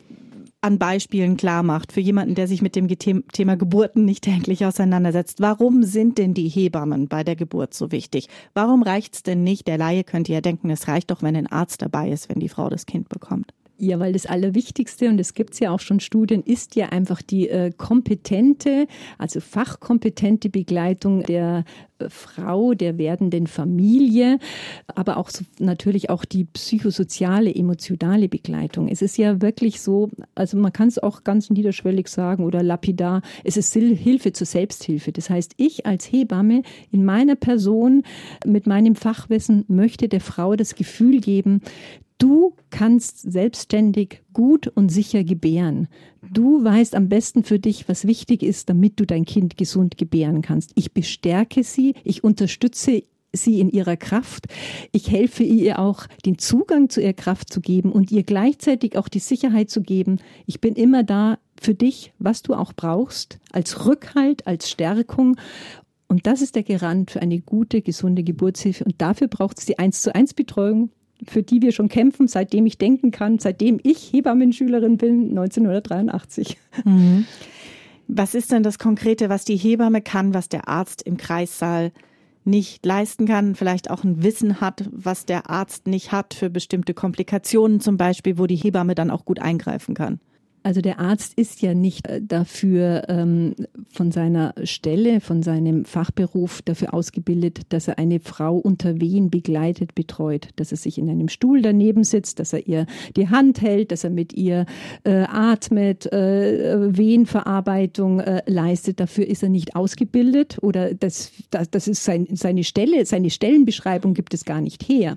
an 0.60 0.78
Beispielen 0.78 1.36
klar 1.36 1.62
macht 1.62 1.92
für 1.92 2.00
jemanden, 2.00 2.34
der 2.34 2.48
sich 2.48 2.62
mit 2.62 2.74
dem 2.74 2.88
Thema 2.88 3.56
Geburten 3.56 4.04
nicht 4.04 4.24
täglich 4.24 4.66
auseinandersetzt. 4.66 5.40
Warum 5.40 5.84
sind 5.84 6.18
denn 6.18 6.34
die 6.34 6.48
Hebammen 6.48 7.06
bei 7.08 7.22
der 7.22 7.36
Geburt 7.36 7.74
so 7.74 7.92
wichtig? 7.92 8.28
Warum 8.54 8.82
reicht 8.82 9.14
es 9.14 9.22
denn 9.22 9.44
nicht? 9.44 9.68
Der 9.68 9.78
Laie 9.78 10.02
könnte 10.02 10.32
ja 10.32 10.40
denken, 10.40 10.70
es 10.70 10.88
reicht 10.88 11.10
doch, 11.10 11.22
wenn 11.22 11.36
ein 11.36 11.46
Arzt 11.46 11.82
dabei 11.82 12.10
ist, 12.10 12.28
wenn 12.28 12.40
die 12.40 12.48
Frau 12.48 12.68
das 12.68 12.86
Kind 12.86 13.08
bekommt. 13.08 13.52
Ja, 13.80 14.00
weil 14.00 14.12
das 14.12 14.26
Allerwichtigste, 14.26 15.08
und 15.08 15.20
es 15.20 15.34
gibt 15.34 15.58
ja 15.60 15.70
auch 15.70 15.78
schon 15.78 16.00
Studien, 16.00 16.42
ist 16.42 16.74
ja 16.74 16.88
einfach 16.88 17.22
die 17.22 17.48
äh, 17.48 17.70
kompetente, 17.70 18.88
also 19.18 19.38
fachkompetente 19.38 20.50
Begleitung 20.50 21.22
der 21.22 21.64
äh, 22.00 22.08
Frau, 22.08 22.74
der 22.74 22.98
werdenden 22.98 23.46
Familie, 23.46 24.40
aber 24.88 25.16
auch 25.16 25.30
so, 25.30 25.44
natürlich 25.60 26.10
auch 26.10 26.24
die 26.24 26.42
psychosoziale, 26.44 27.54
emotionale 27.54 28.28
Begleitung. 28.28 28.88
Es 28.88 29.00
ist 29.00 29.16
ja 29.16 29.40
wirklich 29.40 29.80
so, 29.80 30.10
also 30.34 30.56
man 30.56 30.72
kann 30.72 30.88
es 30.88 30.98
auch 30.98 31.22
ganz 31.22 31.48
niederschwellig 31.48 32.08
sagen 32.08 32.44
oder 32.44 32.64
lapidar, 32.64 33.22
es 33.44 33.56
ist 33.56 33.74
Hilfe 33.74 34.32
zur 34.32 34.48
Selbsthilfe. 34.48 35.12
Das 35.12 35.30
heißt, 35.30 35.52
ich 35.56 35.86
als 35.86 36.10
Hebamme 36.10 36.62
in 36.90 37.04
meiner 37.04 37.36
Person 37.36 38.02
mit 38.44 38.66
meinem 38.66 38.96
Fachwissen 38.96 39.64
möchte 39.68 40.08
der 40.08 40.20
Frau 40.20 40.56
das 40.56 40.74
Gefühl 40.74 41.20
geben, 41.20 41.60
Du 42.18 42.56
kannst 42.70 43.30
selbstständig 43.30 44.22
gut 44.32 44.66
und 44.66 44.88
sicher 44.88 45.22
gebären. 45.22 45.86
Du 46.28 46.64
weißt 46.64 46.96
am 46.96 47.08
besten 47.08 47.44
für 47.44 47.60
dich, 47.60 47.88
was 47.88 48.08
wichtig 48.08 48.42
ist, 48.42 48.68
damit 48.68 48.98
du 48.98 49.06
dein 49.06 49.24
Kind 49.24 49.56
gesund 49.56 49.96
gebären 49.96 50.42
kannst. 50.42 50.72
Ich 50.74 50.92
bestärke 50.92 51.62
sie, 51.62 51.94
ich 52.02 52.24
unterstütze 52.24 53.04
sie 53.32 53.60
in 53.60 53.70
ihrer 53.70 53.96
Kraft. 53.96 54.46
Ich 54.90 55.10
helfe 55.12 55.44
ihr 55.44 55.78
auch, 55.78 56.06
den 56.26 56.38
Zugang 56.38 56.88
zu 56.88 57.00
ihrer 57.00 57.12
Kraft 57.12 57.52
zu 57.52 57.60
geben 57.60 57.92
und 57.92 58.10
ihr 58.10 58.24
gleichzeitig 58.24 58.96
auch 58.96 59.08
die 59.08 59.20
Sicherheit 59.20 59.70
zu 59.70 59.82
geben. 59.82 60.18
Ich 60.46 60.60
bin 60.60 60.74
immer 60.74 61.04
da 61.04 61.38
für 61.60 61.74
dich, 61.74 62.12
was 62.18 62.42
du 62.42 62.54
auch 62.54 62.72
brauchst, 62.72 63.38
als 63.52 63.86
Rückhalt, 63.86 64.44
als 64.46 64.68
Stärkung. 64.68 65.36
Und 66.08 66.26
das 66.26 66.40
ist 66.42 66.56
der 66.56 66.64
Garant 66.64 67.12
für 67.12 67.22
eine 67.22 67.38
gute, 67.40 67.80
gesunde 67.80 68.24
Geburtshilfe. 68.24 68.84
Und 68.84 69.00
dafür 69.00 69.28
braucht 69.28 69.58
es 69.58 69.66
die 69.66 69.78
1 69.78 70.02
zu 70.02 70.14
1 70.14 70.34
Betreuung 70.34 70.90
für 71.26 71.42
die 71.42 71.62
wir 71.62 71.72
schon 71.72 71.88
kämpfen, 71.88 72.28
seitdem 72.28 72.66
ich 72.66 72.78
denken 72.78 73.10
kann, 73.10 73.38
seitdem 73.38 73.80
ich 73.82 74.12
Hebammenschülerin 74.12 74.96
bin, 74.96 75.30
1983. 75.30 76.56
Mhm. 76.84 77.26
Was 78.06 78.34
ist 78.34 78.52
denn 78.52 78.62
das 78.62 78.78
Konkrete, 78.78 79.28
was 79.28 79.44
die 79.44 79.56
Hebamme 79.56 80.00
kann, 80.00 80.32
was 80.32 80.48
der 80.48 80.68
Arzt 80.68 81.02
im 81.02 81.16
Kreissaal 81.16 81.92
nicht 82.44 82.84
leisten 82.86 83.26
kann, 83.26 83.54
vielleicht 83.54 83.90
auch 83.90 84.04
ein 84.04 84.22
Wissen 84.22 84.60
hat, 84.60 84.88
was 84.90 85.26
der 85.26 85.50
Arzt 85.50 85.86
nicht 85.86 86.12
hat 86.12 86.32
für 86.32 86.48
bestimmte 86.48 86.94
Komplikationen 86.94 87.80
zum 87.80 87.98
Beispiel, 87.98 88.38
wo 88.38 88.46
die 88.46 88.56
Hebamme 88.56 88.94
dann 88.94 89.10
auch 89.10 89.24
gut 89.24 89.40
eingreifen 89.40 89.94
kann? 89.94 90.20
Also 90.62 90.80
der 90.80 90.98
Arzt 90.98 91.34
ist 91.34 91.62
ja 91.62 91.74
nicht 91.74 92.06
äh, 92.08 92.20
dafür 92.22 93.04
ähm, 93.08 93.54
von 93.90 94.10
seiner 94.10 94.54
Stelle, 94.64 95.20
von 95.20 95.42
seinem 95.42 95.84
Fachberuf 95.84 96.62
dafür 96.62 96.94
ausgebildet, 96.94 97.60
dass 97.68 97.88
er 97.88 97.98
eine 97.98 98.20
Frau 98.20 98.56
unter 98.56 99.00
Wehen 99.00 99.30
begleitet, 99.30 99.94
betreut, 99.94 100.48
dass 100.56 100.72
er 100.72 100.78
sich 100.78 100.98
in 100.98 101.08
einem 101.08 101.28
Stuhl 101.28 101.62
daneben 101.62 102.04
sitzt, 102.04 102.38
dass 102.40 102.52
er 102.52 102.66
ihr 102.66 102.86
die 103.16 103.28
Hand 103.28 103.60
hält, 103.60 103.92
dass 103.92 104.04
er 104.04 104.10
mit 104.10 104.32
ihr 104.32 104.66
äh, 105.04 105.24
atmet, 105.28 106.10
äh, 106.12 106.96
Wehenverarbeitung 106.96 108.20
äh, 108.20 108.42
leistet. 108.46 109.00
Dafür 109.00 109.26
ist 109.26 109.42
er 109.42 109.48
nicht 109.48 109.76
ausgebildet 109.76 110.58
oder 110.60 110.94
das, 110.94 111.32
das, 111.50 111.70
das 111.70 111.88
ist 111.88 112.04
sein, 112.04 112.26
seine 112.32 112.64
Stelle, 112.64 113.06
seine 113.06 113.30
Stellenbeschreibung 113.30 114.14
gibt 114.14 114.34
es 114.34 114.44
gar 114.44 114.60
nicht 114.60 114.88
her. 114.88 115.16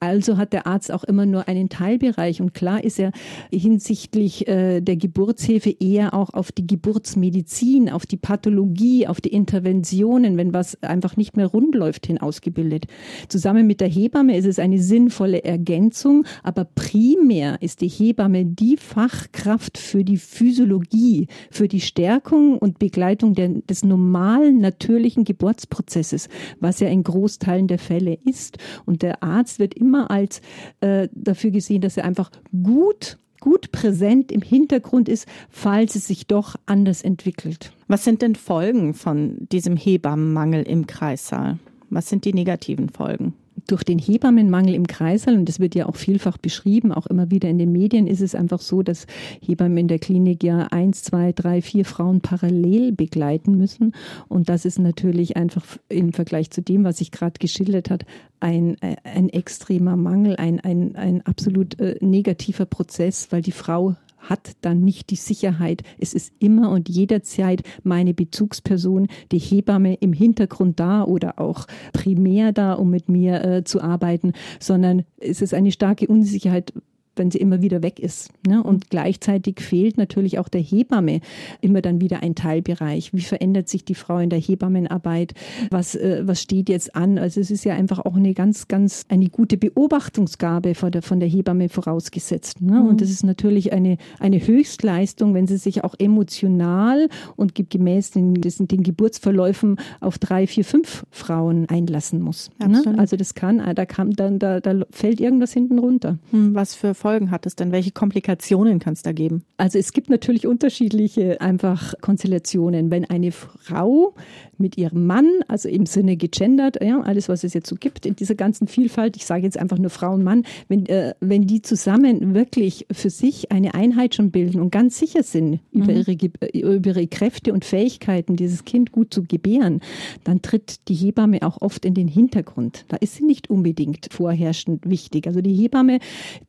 Also 0.00 0.36
hat 0.36 0.52
der 0.52 0.66
Arzt 0.66 0.92
auch 0.92 1.04
immer 1.04 1.26
nur 1.26 1.48
einen 1.48 1.68
Teilbereich 1.68 2.40
und 2.40 2.54
klar 2.54 2.82
ist 2.84 2.98
er 2.98 3.12
hinsichtlich 3.50 4.46
äh, 4.46 4.67
äh, 4.68 4.82
der 4.82 4.96
Geburtshilfe 4.96 5.74
eher 5.78 6.14
auch 6.14 6.30
auf 6.30 6.52
die 6.52 6.66
Geburtsmedizin, 6.66 7.90
auf 7.90 8.06
die 8.06 8.16
Pathologie, 8.16 9.06
auf 9.06 9.20
die 9.20 9.32
Interventionen, 9.32 10.36
wenn 10.36 10.52
was 10.52 10.82
einfach 10.82 11.16
nicht 11.16 11.36
mehr 11.36 11.46
rund 11.46 11.74
läuft, 11.74 12.06
hin 12.06 12.18
ausgebildet. 12.18 12.86
Zusammen 13.28 13.66
mit 13.66 13.80
der 13.80 13.88
Hebamme 13.88 14.36
ist 14.36 14.46
es 14.46 14.58
eine 14.58 14.78
sinnvolle 14.78 15.44
Ergänzung, 15.44 16.24
aber 16.42 16.64
primär 16.64 17.60
ist 17.62 17.80
die 17.80 17.88
Hebamme 17.88 18.44
die 18.44 18.76
Fachkraft 18.76 19.78
für 19.78 20.04
die 20.04 20.16
Physiologie, 20.16 21.28
für 21.50 21.68
die 21.68 21.80
Stärkung 21.80 22.58
und 22.58 22.78
Begleitung 22.78 23.34
der, 23.34 23.48
des 23.48 23.84
normalen, 23.84 24.58
natürlichen 24.60 25.24
Geburtsprozesses, 25.24 26.28
was 26.60 26.80
ja 26.80 26.88
in 26.88 27.02
Großteilen 27.02 27.68
der 27.68 27.78
Fälle 27.78 28.18
ist. 28.24 28.58
Und 28.84 29.02
der 29.02 29.22
Arzt 29.22 29.58
wird 29.58 29.74
immer 29.74 30.10
als 30.10 30.40
äh, 30.80 31.08
dafür 31.12 31.50
gesehen, 31.50 31.80
dass 31.80 31.96
er 31.96 32.04
einfach 32.04 32.30
gut 32.62 33.18
gut 33.40 33.72
präsent 33.72 34.32
im 34.32 34.42
Hintergrund 34.42 35.08
ist, 35.08 35.26
falls 35.50 35.94
es 35.94 36.06
sich 36.06 36.26
doch 36.26 36.56
anders 36.66 37.02
entwickelt. 37.02 37.72
Was 37.86 38.04
sind 38.04 38.22
denn 38.22 38.34
Folgen 38.34 38.94
von 38.94 39.48
diesem 39.52 39.76
Hebammenmangel 39.76 40.62
im 40.62 40.86
Kreissaal? 40.86 41.58
Was 41.90 42.08
sind 42.08 42.24
die 42.24 42.34
negativen 42.34 42.88
Folgen? 42.90 43.34
Durch 43.68 43.84
den 43.84 43.98
Hebammenmangel 43.98 44.74
im 44.74 44.86
Kreißsaal, 44.86 45.36
und 45.36 45.48
das 45.48 45.60
wird 45.60 45.74
ja 45.74 45.86
auch 45.86 45.96
vielfach 45.96 46.38
beschrieben, 46.38 46.92
auch 46.92 47.06
immer 47.06 47.30
wieder 47.30 47.48
in 47.48 47.58
den 47.58 47.70
Medien, 47.70 48.06
ist 48.06 48.20
es 48.20 48.34
einfach 48.34 48.60
so, 48.60 48.82
dass 48.82 49.06
Hebammen 49.40 49.78
in 49.78 49.88
der 49.88 49.98
Klinik 49.98 50.42
ja 50.42 50.66
eins, 50.70 51.02
zwei, 51.02 51.32
drei, 51.32 51.62
vier 51.62 51.84
Frauen 51.84 52.20
parallel 52.20 52.92
begleiten 52.92 53.56
müssen. 53.56 53.94
Und 54.28 54.48
das 54.48 54.64
ist 54.64 54.78
natürlich 54.78 55.36
einfach 55.36 55.64
im 55.88 56.12
Vergleich 56.12 56.50
zu 56.50 56.62
dem, 56.62 56.82
was 56.84 57.00
ich 57.00 57.12
gerade 57.12 57.38
geschildert 57.38 57.90
hat, 57.90 58.04
ein, 58.40 58.76
ein 59.04 59.28
extremer 59.28 59.96
Mangel, 59.96 60.36
ein, 60.36 60.60
ein, 60.60 60.96
ein 60.96 61.26
absolut 61.26 61.78
äh, 61.78 61.96
negativer 62.00 62.66
Prozess, 62.66 63.28
weil 63.30 63.42
die 63.42 63.52
Frau 63.52 63.96
hat 64.18 64.52
dann 64.60 64.80
nicht 64.80 65.10
die 65.10 65.16
Sicherheit. 65.16 65.82
Es 65.98 66.14
ist 66.14 66.32
immer 66.38 66.70
und 66.70 66.88
jederzeit 66.88 67.62
meine 67.82 68.14
Bezugsperson, 68.14 69.08
die 69.32 69.38
Hebamme 69.38 69.94
im 69.94 70.12
Hintergrund 70.12 70.80
da 70.80 71.04
oder 71.04 71.38
auch 71.38 71.66
primär 71.92 72.52
da, 72.52 72.74
um 72.74 72.90
mit 72.90 73.08
mir 73.08 73.44
äh, 73.44 73.64
zu 73.64 73.80
arbeiten, 73.80 74.32
sondern 74.60 75.04
es 75.18 75.42
ist 75.42 75.54
eine 75.54 75.72
starke 75.72 76.06
Unsicherheit, 76.06 76.72
wenn 77.18 77.30
sie 77.30 77.38
immer 77.38 77.62
wieder 77.62 77.82
weg 77.82 77.98
ist. 77.98 78.30
Ne? 78.46 78.62
Und 78.62 78.90
gleichzeitig 78.90 79.60
fehlt 79.60 79.98
natürlich 79.98 80.38
auch 80.38 80.48
der 80.48 80.60
Hebamme 80.60 81.20
immer 81.60 81.82
dann 81.82 82.00
wieder 82.00 82.22
ein 82.22 82.34
Teilbereich. 82.34 83.12
Wie 83.12 83.22
verändert 83.22 83.68
sich 83.68 83.84
die 83.84 83.94
Frau 83.94 84.18
in 84.18 84.30
der 84.30 84.38
Hebammenarbeit? 84.38 85.34
Was, 85.70 85.94
äh, 85.94 86.22
was 86.24 86.42
steht 86.42 86.68
jetzt 86.68 86.94
an? 86.94 87.18
Also 87.18 87.40
es 87.40 87.50
ist 87.50 87.64
ja 87.64 87.74
einfach 87.74 87.98
auch 88.04 88.16
eine 88.16 88.34
ganz, 88.34 88.68
ganz 88.68 89.04
eine 89.08 89.28
gute 89.28 89.56
Beobachtungsgabe 89.56 90.74
von 90.74 90.92
der, 90.92 91.02
von 91.02 91.20
der 91.20 91.28
Hebamme 91.28 91.68
vorausgesetzt. 91.68 92.60
Ne? 92.60 92.80
Mhm. 92.80 92.88
Und 92.88 93.00
das 93.00 93.10
ist 93.10 93.24
natürlich 93.24 93.72
eine, 93.72 93.98
eine 94.18 94.38
Höchstleistung, 94.38 95.34
wenn 95.34 95.46
sie 95.46 95.58
sich 95.58 95.84
auch 95.84 95.94
emotional 95.98 97.08
und 97.36 97.54
gemäß 97.70 98.12
den, 98.12 98.34
den 98.34 98.82
Geburtsverläufen 98.82 99.76
auf 100.00 100.18
drei, 100.18 100.46
vier, 100.46 100.64
fünf 100.64 101.04
Frauen 101.10 101.68
einlassen 101.68 102.20
muss. 102.20 102.50
Ne? 102.58 102.82
Also 102.96 103.16
das 103.16 103.34
kann, 103.34 103.62
da 103.74 103.86
kann, 103.86 104.12
dann, 104.12 104.38
da, 104.38 104.60
da 104.60 104.80
fällt 104.90 105.20
irgendwas 105.20 105.52
hinten 105.52 105.78
runter. 105.78 106.18
Hm, 106.30 106.54
was 106.54 106.74
für 106.74 106.94
Folgen 107.08 107.30
hat 107.30 107.46
es 107.46 107.56
denn? 107.56 107.72
Welche 107.72 107.90
Komplikationen 107.90 108.80
kann 108.80 108.92
es 108.92 109.00
da 109.00 109.12
geben? 109.12 109.42
Also 109.56 109.78
es 109.78 109.94
gibt 109.94 110.10
natürlich 110.10 110.46
unterschiedliche 110.46 111.40
einfach 111.40 111.94
Konstellationen. 112.02 112.90
Wenn 112.90 113.06
eine 113.06 113.32
Frau 113.32 114.14
mit 114.58 114.76
ihrem 114.76 115.06
Mann, 115.06 115.26
also 115.48 115.70
im 115.70 115.86
Sinne 115.86 116.18
gegendert, 116.18 116.82
ja, 116.82 117.00
alles, 117.00 117.30
was 117.30 117.44
es 117.44 117.54
jetzt 117.54 117.68
so 117.68 117.76
gibt, 117.76 118.04
in 118.04 118.14
dieser 118.14 118.34
ganzen 118.34 118.68
Vielfalt, 118.68 119.16
ich 119.16 119.24
sage 119.24 119.44
jetzt 119.44 119.58
einfach 119.58 119.78
nur 119.78 119.88
Frau 119.88 120.12
und 120.12 120.22
Mann, 120.22 120.42
wenn, 120.68 120.84
äh, 120.86 121.14
wenn 121.20 121.46
die 121.46 121.62
zusammen 121.62 122.34
wirklich 122.34 122.86
für 122.92 123.08
sich 123.08 123.50
eine 123.52 123.74
Einheit 123.74 124.14
schon 124.14 124.30
bilden 124.30 124.60
und 124.60 124.70
ganz 124.70 124.98
sicher 124.98 125.22
sind 125.22 125.60
mhm. 125.72 125.82
über, 125.82 125.92
ihre, 125.92 126.12
über 126.52 126.88
ihre 126.90 127.06
Kräfte 127.06 127.54
und 127.54 127.64
Fähigkeiten, 127.64 128.36
dieses 128.36 128.66
Kind 128.66 128.92
gut 128.92 129.14
zu 129.14 129.22
gebären, 129.22 129.80
dann 130.24 130.42
tritt 130.42 130.88
die 130.88 130.94
Hebamme 130.94 131.42
auch 131.42 131.62
oft 131.62 131.86
in 131.86 131.94
den 131.94 132.08
Hintergrund. 132.08 132.84
Da 132.88 132.98
ist 132.98 133.14
sie 133.14 133.24
nicht 133.24 133.48
unbedingt 133.48 134.08
vorherrschend 134.10 134.88
wichtig. 134.90 135.26
Also 135.26 135.40
die 135.40 135.54
Hebamme 135.54 136.00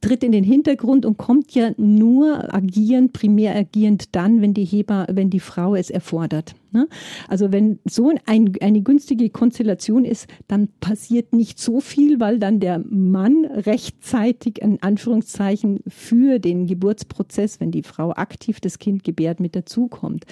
tritt 0.01 0.24
in 0.24 0.34
den 0.34 0.44
Hintergrund 0.50 1.06
und 1.06 1.18
kommt 1.18 1.53
ja 1.56 1.72
nur 1.77 2.53
agierend, 2.53 3.13
primär 3.13 3.56
agierend 3.56 4.15
dann, 4.15 4.41
wenn 4.41 4.53
die 4.53 4.65
Hebamme, 4.65 5.08
wenn 5.12 5.29
die 5.29 5.39
Frau 5.39 5.75
es 5.75 5.89
erfordert. 5.89 6.56
Ne? 6.71 6.88
Also 7.27 7.51
wenn 7.51 7.79
so 7.85 8.11
ein, 8.25 8.53
eine 8.61 8.81
günstige 8.81 9.29
Konstellation 9.29 10.05
ist, 10.05 10.27
dann 10.47 10.69
passiert 10.79 11.33
nicht 11.33 11.59
so 11.59 11.79
viel, 11.79 12.19
weil 12.19 12.39
dann 12.39 12.59
der 12.59 12.79
Mann 12.79 13.45
rechtzeitig 13.45 14.61
in 14.61 14.81
Anführungszeichen 14.81 15.79
für 15.88 16.39
den 16.39 16.67
Geburtsprozess, 16.67 17.59
wenn 17.59 17.71
die 17.71 17.83
Frau 17.83 18.11
aktiv 18.11 18.59
das 18.59 18.77
Kind 18.77 19.03
gebärt, 19.03 19.39
mit 19.39 19.55
dazukommt. 19.55 20.25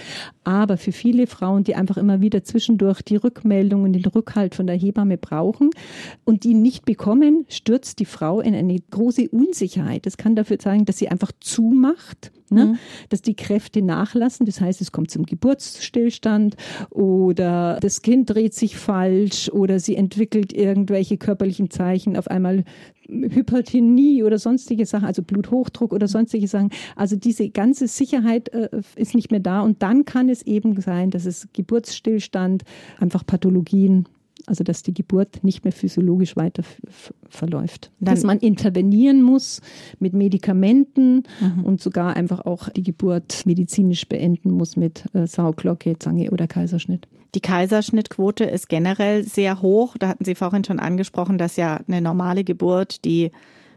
Aber 0.44 0.78
für 0.78 0.92
viele 0.92 1.28
Frauen, 1.28 1.64
die 1.64 1.76
einfach 1.76 1.98
immer 1.98 2.22
wieder 2.22 2.44
zwischendurch 2.44 3.02
die 3.02 3.16
Rückmeldung 3.16 3.84
und 3.84 3.94
den 3.94 4.06
Rückhalt 4.06 4.54
von 4.54 4.68
der 4.68 4.78
Hebamme 4.78 5.18
brauchen 5.18 5.72
und 6.24 6.44
die 6.44 6.54
nicht 6.54 6.86
bekommen, 6.86 7.46
stürzt 7.50 8.00
die 8.00 8.06
Frau 8.06 8.42
in 8.42 8.54
eine 8.54 8.78
große 8.92 9.30
Unsicherheit. 9.30 10.06
Das 10.06 10.18
kann 10.18 10.36
dafür 10.36 10.60
zeigen, 10.60 10.86
dass 10.86 10.98
sie 10.98 11.10
einfach 11.10 11.32
zumacht 11.40 12.32
Ne? 12.50 12.66
Mhm. 12.66 12.80
Dass 13.10 13.22
die 13.22 13.36
Kräfte 13.36 13.82
nachlassen, 13.82 14.46
das 14.46 14.62
heißt, 14.62 14.80
es 14.80 14.94
kommt 14.94 15.12
zum 15.12 15.26
Geburtsstillstand 15.26 16.27
oder 16.90 17.80
das 17.82 18.02
Kind 18.02 18.30
dreht 18.30 18.54
sich 18.54 18.78
falsch 18.78 19.50
oder 19.50 19.80
sie 19.80 19.96
entwickelt 19.96 20.54
irgendwelche 20.54 21.18
körperlichen 21.18 21.70
Zeichen, 21.70 22.18
auf 22.18 22.28
einmal 22.28 22.64
Hypertonie 23.10 24.24
oder 24.24 24.38
sonstige 24.38 24.86
Sachen, 24.86 25.06
also 25.06 25.24
Bluthochdruck 25.24 25.94
oder 25.94 26.08
sonstige 26.08 26.48
Sachen. 26.48 26.70
Also 26.96 27.16
diese 27.16 27.50
ganze 27.50 27.88
Sicherheit 27.88 28.50
äh, 28.50 28.70
ist 28.96 29.16
nicht 29.16 29.32
mehr 29.32 29.40
da 29.40 29.62
und 29.62 29.82
dann 29.82 30.06
kann 30.06 30.30
es 30.30 30.42
eben 30.44 30.80
sein, 30.82 31.10
dass 31.10 31.26
es 31.26 31.48
Geburtsstillstand, 31.54 32.64
einfach 33.00 33.26
Pathologien 33.26 34.08
also 34.48 34.64
dass 34.64 34.82
die 34.82 34.94
Geburt 34.94 35.44
nicht 35.44 35.64
mehr 35.64 35.74
physiologisch 35.74 36.36
weiter 36.36 36.64
verläuft. 37.30 37.92
Dann 38.00 38.16
dass 38.16 38.24
man 38.24 38.40
intervenieren 38.40 39.22
muss 39.22 39.62
mit 40.00 40.14
Medikamenten 40.14 41.24
mhm. 41.40 41.64
und 41.64 41.82
sogar 41.82 42.16
einfach 42.16 42.46
auch 42.46 42.70
die 42.70 42.84
Geburt 42.84 43.46
medizinisch 43.46 44.08
beenden 44.08 44.52
muss 44.52 44.76
mit 44.76 45.04
äh, 45.14 45.28
Sauglocke, 45.28 46.00
Zange 46.00 46.32
oder 46.32 46.48
Kaiserschnitt. 46.48 47.08
Die 47.36 47.42
Kaiserschnittquote 47.42 48.46
ist 48.46 48.70
generell 48.70 49.24
sehr 49.24 49.62
hoch. 49.62 49.98
Da 50.00 50.08
hatten 50.08 50.26
Sie 50.26 50.34
vorhin 50.34 50.64
schon 50.64 50.80
angesprochen, 50.80 51.38
dass 51.38 51.58
ja 51.58 51.82
eine 51.88 52.02
normale 52.02 52.44
Geburt, 52.44 53.04
die 53.04 53.32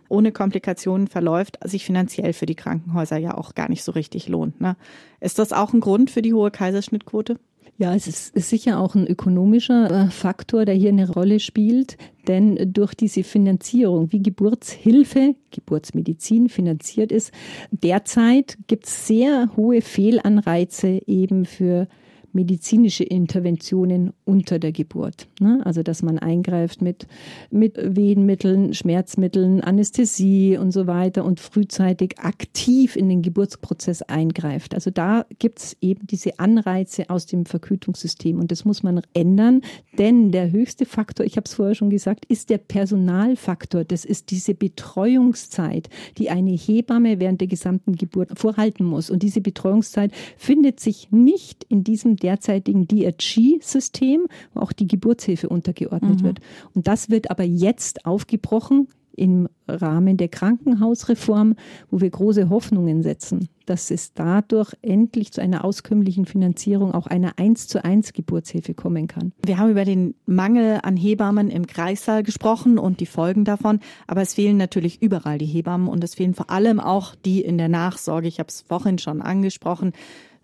ohne 0.08 0.32
Komplikationen 0.32 1.08
verläuft, 1.08 1.58
sich 1.64 1.84
finanziell 1.84 2.32
für 2.32 2.46
die 2.46 2.54
Krankenhäuser 2.54 3.16
ja 3.16 3.36
auch 3.36 3.54
gar 3.54 3.68
nicht 3.68 3.82
so 3.82 3.92
richtig 3.92 4.28
lohnt. 4.28 4.60
Ne? 4.60 4.76
Ist 5.20 5.38
das 5.38 5.52
auch 5.52 5.72
ein 5.72 5.80
Grund 5.80 6.10
für 6.10 6.22
die 6.22 6.32
hohe 6.32 6.50
Kaiserschnittquote? 6.50 7.38
Ja, 7.80 7.94
es 7.94 8.06
ist, 8.06 8.34
sicher 8.34 8.78
auch 8.78 8.94
ein 8.94 9.06
ökonomischer 9.06 9.90
äh, 9.90 10.10
Faktor, 10.10 10.66
der 10.66 10.74
hier 10.74 10.90
eine 10.90 11.08
Rolle 11.08 11.40
spielt, 11.40 11.96
denn 12.28 12.74
durch 12.74 12.92
diese 12.92 13.22
Finanzierung, 13.22 14.12
wie 14.12 14.22
Geburtshilfe, 14.22 15.34
Geburtsmedizin 15.50 16.50
finanziert 16.50 17.10
ist, 17.10 17.32
derzeit 17.70 18.58
gibt 18.66 18.84
es 18.84 19.06
sehr 19.06 19.48
hohe 19.56 19.80
Fehlanreize 19.80 21.00
eben 21.06 21.46
für 21.46 21.88
medizinische 22.34 23.04
Interventionen 23.04 24.12
unter 24.30 24.60
der 24.60 24.70
Geburt. 24.70 25.26
Ne? 25.40 25.60
Also 25.64 25.82
dass 25.82 26.02
man 26.02 26.20
eingreift 26.20 26.82
mit, 26.82 27.08
mit 27.50 27.76
Wehenmitteln, 27.76 28.74
Schmerzmitteln, 28.74 29.60
Anästhesie 29.60 30.56
und 30.56 30.70
so 30.70 30.86
weiter 30.86 31.24
und 31.24 31.40
frühzeitig 31.40 32.20
aktiv 32.20 32.94
in 32.94 33.08
den 33.08 33.22
Geburtsprozess 33.22 34.02
eingreift. 34.02 34.72
Also 34.72 34.92
da 34.92 35.26
gibt 35.40 35.58
es 35.58 35.76
eben 35.80 36.06
diese 36.06 36.38
Anreize 36.38 37.10
aus 37.10 37.26
dem 37.26 37.44
Vergütungssystem 37.44 38.38
und 38.38 38.52
das 38.52 38.64
muss 38.64 38.84
man 38.84 39.00
ändern, 39.14 39.62
denn 39.98 40.30
der 40.30 40.52
höchste 40.52 40.86
Faktor, 40.86 41.26
ich 41.26 41.36
habe 41.36 41.46
es 41.46 41.54
vorher 41.54 41.74
schon 41.74 41.90
gesagt, 41.90 42.24
ist 42.26 42.50
der 42.50 42.58
Personalfaktor. 42.58 43.84
Das 43.84 44.04
ist 44.04 44.30
diese 44.30 44.54
Betreuungszeit, 44.54 45.88
die 46.18 46.30
eine 46.30 46.52
Hebamme 46.52 47.18
während 47.18 47.40
der 47.40 47.48
gesamten 47.48 47.96
Geburt 47.96 48.38
vorhalten 48.38 48.84
muss. 48.84 49.10
Und 49.10 49.24
diese 49.24 49.40
Betreuungszeit 49.40 50.12
findet 50.36 50.78
sich 50.78 51.10
nicht 51.10 51.64
in 51.64 51.82
diesem 51.82 52.16
derzeitigen 52.16 52.86
DRG-System, 52.86 54.19
wo 54.54 54.60
auch 54.60 54.72
die 54.72 54.86
Geburtshilfe 54.86 55.48
untergeordnet 55.48 56.22
mhm. 56.22 56.24
wird. 56.24 56.40
Und 56.74 56.86
das 56.86 57.10
wird 57.10 57.30
aber 57.30 57.44
jetzt 57.44 58.06
aufgebrochen 58.06 58.88
im 59.20 59.48
Rahmen 59.68 60.16
der 60.16 60.28
Krankenhausreform, 60.28 61.54
wo 61.90 62.00
wir 62.00 62.08
große 62.08 62.48
Hoffnungen 62.48 63.02
setzen, 63.02 63.48
dass 63.66 63.90
es 63.90 64.14
dadurch 64.14 64.72
endlich 64.82 65.32
zu 65.32 65.42
einer 65.42 65.64
auskömmlichen 65.64 66.24
Finanzierung 66.26 66.92
auch 66.92 67.06
einer 67.06 67.38
1 67.38 67.68
zu 67.68 67.84
1 67.84 68.14
Geburtshilfe 68.14 68.72
kommen 68.74 69.08
kann. 69.08 69.32
Wir 69.44 69.58
haben 69.58 69.70
über 69.70 69.84
den 69.84 70.14
Mangel 70.26 70.80
an 70.82 70.96
Hebammen 70.96 71.50
im 71.50 71.66
Kreissaal 71.66 72.22
gesprochen 72.22 72.78
und 72.78 73.00
die 73.00 73.06
Folgen 73.06 73.44
davon, 73.44 73.80
aber 74.06 74.22
es 74.22 74.34
fehlen 74.34 74.56
natürlich 74.56 75.02
überall 75.02 75.38
die 75.38 75.46
Hebammen 75.46 75.88
und 75.88 76.02
es 76.02 76.14
fehlen 76.14 76.34
vor 76.34 76.50
allem 76.50 76.80
auch 76.80 77.14
die 77.14 77.42
in 77.42 77.58
der 77.58 77.68
Nachsorge. 77.68 78.26
Ich 78.26 78.38
habe 78.38 78.48
es 78.48 78.62
vorhin 78.62 78.98
schon 78.98 79.20
angesprochen. 79.20 79.92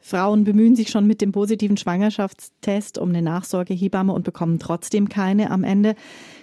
Frauen 0.06 0.44
bemühen 0.44 0.76
sich 0.76 0.90
schon 0.90 1.08
mit 1.08 1.20
dem 1.20 1.32
positiven 1.32 1.76
Schwangerschaftstest 1.76 2.96
um 2.96 3.08
eine 3.08 3.22
Nachsorgehebamme 3.22 4.12
und 4.12 4.22
bekommen 4.22 4.60
trotzdem 4.60 5.08
keine 5.08 5.50
am 5.50 5.64
Ende. 5.64 5.96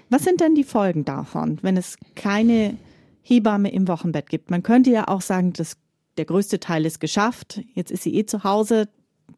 Was 0.09 0.25
sind 0.25 0.41
denn 0.41 0.53
die 0.53 0.65
Folgen 0.65 1.05
davon, 1.05 1.59
wenn 1.61 1.77
es 1.77 1.97
keine 2.15 2.75
Hebamme 3.21 3.71
im 3.71 3.87
Wochenbett 3.87 4.29
gibt? 4.29 4.51
Man 4.51 4.63
könnte 4.63 4.91
ja 4.91 5.07
auch 5.07 5.21
sagen, 5.21 5.53
dass 5.53 5.77
der 6.17 6.25
größte 6.25 6.59
Teil 6.59 6.85
ist 6.85 6.99
geschafft. 6.99 7.61
Jetzt 7.73 7.89
ist 7.89 8.03
sie 8.03 8.13
eh 8.15 8.25
zu 8.25 8.43
Hause. 8.43 8.89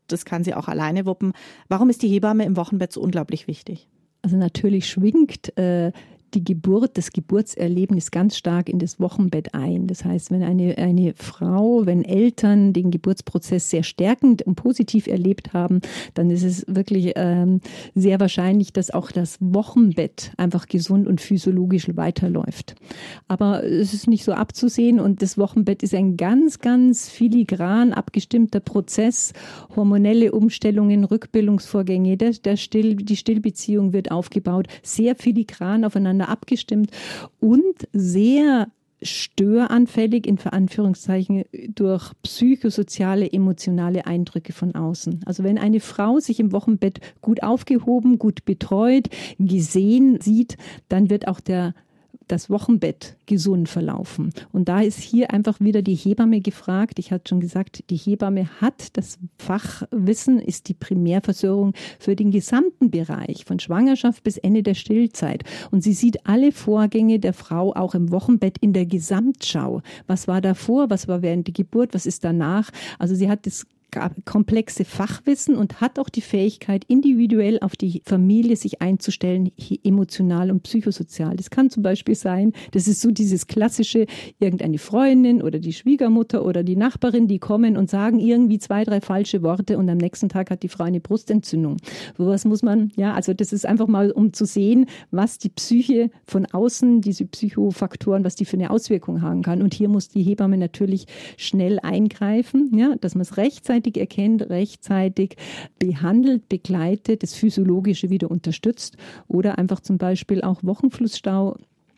Das 0.08 0.26
kann 0.26 0.44
sie 0.44 0.56
auch 0.56 0.68
alleine 0.68 1.06
wuppen. 1.06 1.34
Warum 1.68 1.92
ist 1.92 2.02
die 2.02 2.10
Hebamme 2.10 2.46
im 2.46 2.58
Wochenbett 2.58 2.92
so 2.92 3.02
unglaublich 3.02 3.48
wichtig? 3.48 3.88
Also 4.24 4.38
natürlich 4.38 4.90
schwingt 4.90 5.56
äh, 5.56 5.92
die 6.34 6.44
Geburt, 6.44 6.98
das 6.98 7.12
Geburtserlebnis 7.12 8.12
ganz 8.12 8.38
stark 8.38 8.70
in 8.70 8.80
das 8.80 9.00
Wochenbett 9.00 9.54
ein. 9.54 9.88
Das 9.88 10.04
heißt, 10.04 10.32
wenn 10.32 10.44
eine, 10.44 10.78
eine 10.78 11.14
Frau, 11.16 11.86
wenn 11.86 12.04
Eltern 12.04 12.74
den 12.74 12.92
Geburtsprozess 12.92 13.70
sehr 13.70 13.84
stärkend 13.84 14.42
und 14.42 14.56
positiv 14.56 15.08
erlebt 15.08 15.54
haben, 15.54 15.82
dann 16.14 16.30
ist 16.30 16.44
es 16.44 16.66
wirklich 16.68 17.14
ähm, 17.16 17.62
sehr 17.94 18.20
wahrscheinlich, 18.20 18.74
dass 18.74 18.92
auch 18.92 19.12
das 19.12 19.38
Wochenbett 19.40 20.32
einfach 20.38 20.68
gesund 20.68 21.08
und 21.08 21.22
physiologisch 21.22 21.88
weiterläuft. 21.96 22.76
Aber 23.28 23.64
es 23.64 23.94
ist 23.94 24.08
nicht 24.08 24.24
so 24.24 24.34
abzusehen 24.34 25.00
und 25.00 25.22
das 25.22 25.38
Wochenbett 25.38 25.84
ist 25.84 25.94
ein 25.94 26.18
ganz, 26.18 26.60
ganz 26.60 27.10
filigran 27.10 27.94
abgestimmter 27.94 28.60
Prozess. 28.60 29.34
Hormonelle 29.76 30.32
Umstellungen, 30.32 31.04
Rückbildungsvorgänge, 31.04 32.18
der, 32.18 32.32
der 32.32 32.58
Still, 32.58 32.96
die 32.96 33.18
Stillbeziehung 33.18 33.94
wird 33.94 34.12
aufgebaut, 34.12 34.68
sehr 34.84 35.16
filigran 35.16 35.86
aufeinander 35.86 36.15
miteinander 36.16 36.30
abgestimmt 36.30 36.92
und 37.40 37.88
sehr 37.94 38.68
störanfällig 39.02 40.26
in 40.26 40.40
Anführungszeichen 40.40 41.44
durch 41.76 42.12
psychosoziale, 42.24 43.32
emotionale 43.32 44.08
Eindrücke 44.08 44.54
von 44.54 44.74
außen. 44.74 45.22
Also 45.26 45.44
wenn 45.44 45.58
eine 45.58 45.80
Frau 45.80 46.20
sich 46.20 46.40
im 46.40 46.52
Wochenbett 46.54 47.02
gut 47.22 47.44
aufgehoben, 47.44 48.18
gut 48.18 48.46
betreut, 48.46 49.10
gesehen 49.38 50.20
sieht, 50.22 50.58
dann 50.88 51.10
wird 51.10 51.28
auch 51.28 51.40
der 51.40 51.76
das 52.28 52.50
Wochenbett 52.50 53.18
gesund 53.26 53.70
verlaufen. 53.70 54.32
Und 54.52 54.70
da 54.70 54.82
ist 54.82 55.00
hier 55.00 55.32
einfach 55.32 55.60
wieder 55.60 55.82
die 55.82 55.96
Hebamme 55.96 56.42
gefragt. 56.42 57.00
Ich 57.00 57.12
hatte 57.12 57.30
schon 57.30 57.40
gesagt, 57.40 57.84
die 57.90 57.98
Hebamme 57.98 58.50
hat 58.62 58.98
das 58.98 59.20
Fachwissen, 59.38 60.40
ist 60.40 60.70
die 60.70 60.74
Primärversorgung 60.74 61.74
für 62.00 62.16
den 62.16 62.32
gesamten 62.32 62.92
Bereich 62.92 63.46
von 63.46 63.60
Schwangerschaft 63.60 64.24
bis 64.24 64.38
Ende 64.38 64.64
der 64.64 64.74
Stillzeit. 64.74 65.44
Und 65.72 65.84
sie 65.84 65.94
sieht 65.94 66.26
alle 66.26 66.52
Vorgänge 66.52 67.20
der 67.20 67.34
Frau 67.34 67.74
auch 67.74 67.96
im 67.96 68.12
Wochenbett 68.12 68.58
in 68.60 68.74
der 68.74 68.86
Gesamtschau. 68.86 69.82
Was 70.08 70.28
war 70.28 70.42
davor? 70.42 70.90
Was 70.90 71.08
war 71.08 71.22
während 71.22 71.48
der 71.48 71.54
Geburt? 71.54 71.94
Was 71.94 72.06
ist 72.06 72.24
danach? 72.24 72.70
Also 73.00 73.16
sie 73.16 73.30
hat 73.30 73.46
das 73.46 73.66
komplexe 74.26 74.86
Fachwissen 74.86 75.56
und 75.56 75.82
hat 75.82 76.00
auch 76.00 76.10
die 76.10 76.22
Fähigkeit, 76.22 76.84
individuell 76.88 77.60
auf 77.60 77.76
die 77.76 78.02
Familie 78.06 78.56
sich 78.56 78.82
einzustellen, 78.82 79.52
emotional 79.84 80.52
und 80.52 80.64
psychosozial. 80.64 81.36
Das 81.36 81.50
kann 81.50 81.70
zum 81.70 81.84
Beispiel 81.84 82.16
sein, 82.16 82.54
das 82.72 82.88
ist 82.88 83.02
so 83.02 83.12
dieses 83.12 83.48
klassische, 83.48 84.06
irgendeine 84.40 84.78
Freundin 84.78 85.42
oder 85.42 85.60
die 85.60 85.74
Schwiegermutter 85.74 86.46
oder 86.46 86.64
die 86.64 86.76
Nachbarin, 86.76 87.28
die 87.28 87.40
kommen 87.40 87.78
und 87.78 87.90
sagen 87.90 88.20
irgendwie 88.20 88.60
zwei, 88.60 88.84
drei 88.84 89.02
falsche 89.02 89.44
Worte 89.44 89.78
und 89.78 89.90
am 89.90 89.98
nächsten 89.98 90.30
Tag 90.30 90.52
hat 90.52 90.64
die 90.64 90.70
Frau 90.70 90.84
eine 90.84 91.00
Brustentzündung. 91.00 91.78
Sowas 92.18 92.46
muss 92.46 92.64
man, 92.64 92.92
ja, 92.96 93.14
also 93.14 93.34
das 93.34 93.54
ist 93.54 93.66
einfach 93.66 93.88
mal, 93.88 94.12
um 94.12 94.34
zu 94.34 94.46
sehen, 94.46 94.86
was 95.12 95.38
die 95.38 95.50
Psyche 95.50 96.10
von 96.26 96.46
außen, 96.46 97.02
diese 97.02 97.26
Psychofaktoren, 97.26 98.24
was 98.24 98.36
die 98.36 98.46
für 98.46 98.58
eine 98.58 98.70
Auswirkung 98.70 99.22
haben 99.22 99.42
kann. 99.42 99.62
Und 99.62 99.74
hier 99.74 99.90
muss 99.90 100.10
die 100.10 100.24
Hebamme 100.24 100.58
natürlich 100.58 101.06
schnell 101.38 101.80
eingreifen, 101.80 102.72
ja, 102.76 102.96
dass 103.00 103.16
man 103.16 103.22
es 103.22 103.38
rechtzeitig 103.38 103.85
erkennt, 103.94 104.50
rechtzeitig 104.50 105.38
behandelt, 105.80 106.50
begleitet, 106.50 107.24
das 107.24 107.36
Physiologische 107.36 108.10
wieder 108.10 108.32
unterstützt 108.32 108.98
oder 109.28 109.58
einfach 109.58 109.80
zum 109.80 109.98
Beispiel 109.98 110.42
auch 110.42 110.64
Wochenflussstau 110.64 111.56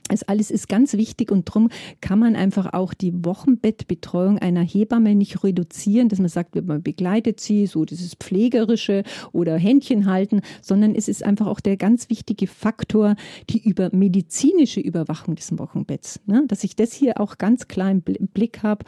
das 0.09 0.23
alles 0.23 0.51
ist 0.51 0.69
ganz 0.69 0.93
wichtig 0.93 1.31
und 1.31 1.49
darum 1.49 1.69
kann 2.01 2.19
man 2.19 2.35
einfach 2.35 2.73
auch 2.73 2.93
die 2.93 3.25
Wochenbettbetreuung 3.25 4.37
einer 4.39 4.63
Hebamme 4.63 5.15
nicht 5.15 5.43
reduzieren, 5.43 6.09
dass 6.09 6.19
man 6.19 6.29
sagt, 6.29 6.55
man 6.55 6.81
begleitet 6.81 7.39
sie, 7.39 7.65
so 7.65 7.83
dieses 7.83 8.15
Pflegerische 8.15 9.03
oder 9.33 9.57
Händchen 9.57 10.05
halten, 10.05 10.41
sondern 10.61 10.95
es 10.95 11.07
ist 11.07 11.23
einfach 11.23 11.47
auch 11.47 11.59
der 11.59 11.77
ganz 11.77 12.09
wichtige 12.09 12.47
Faktor, 12.47 13.15
die 13.49 13.67
über 13.67 13.89
medizinische 13.93 14.79
Überwachung 14.79 15.35
des 15.35 15.57
Wochenbetts. 15.57 16.21
Ne? 16.25 16.43
Dass 16.47 16.63
ich 16.63 16.75
das 16.75 16.93
hier 16.93 17.19
auch 17.19 17.37
ganz 17.37 17.67
klar 17.67 17.91
im 17.91 18.01
Blick 18.01 18.63
habe 18.63 18.85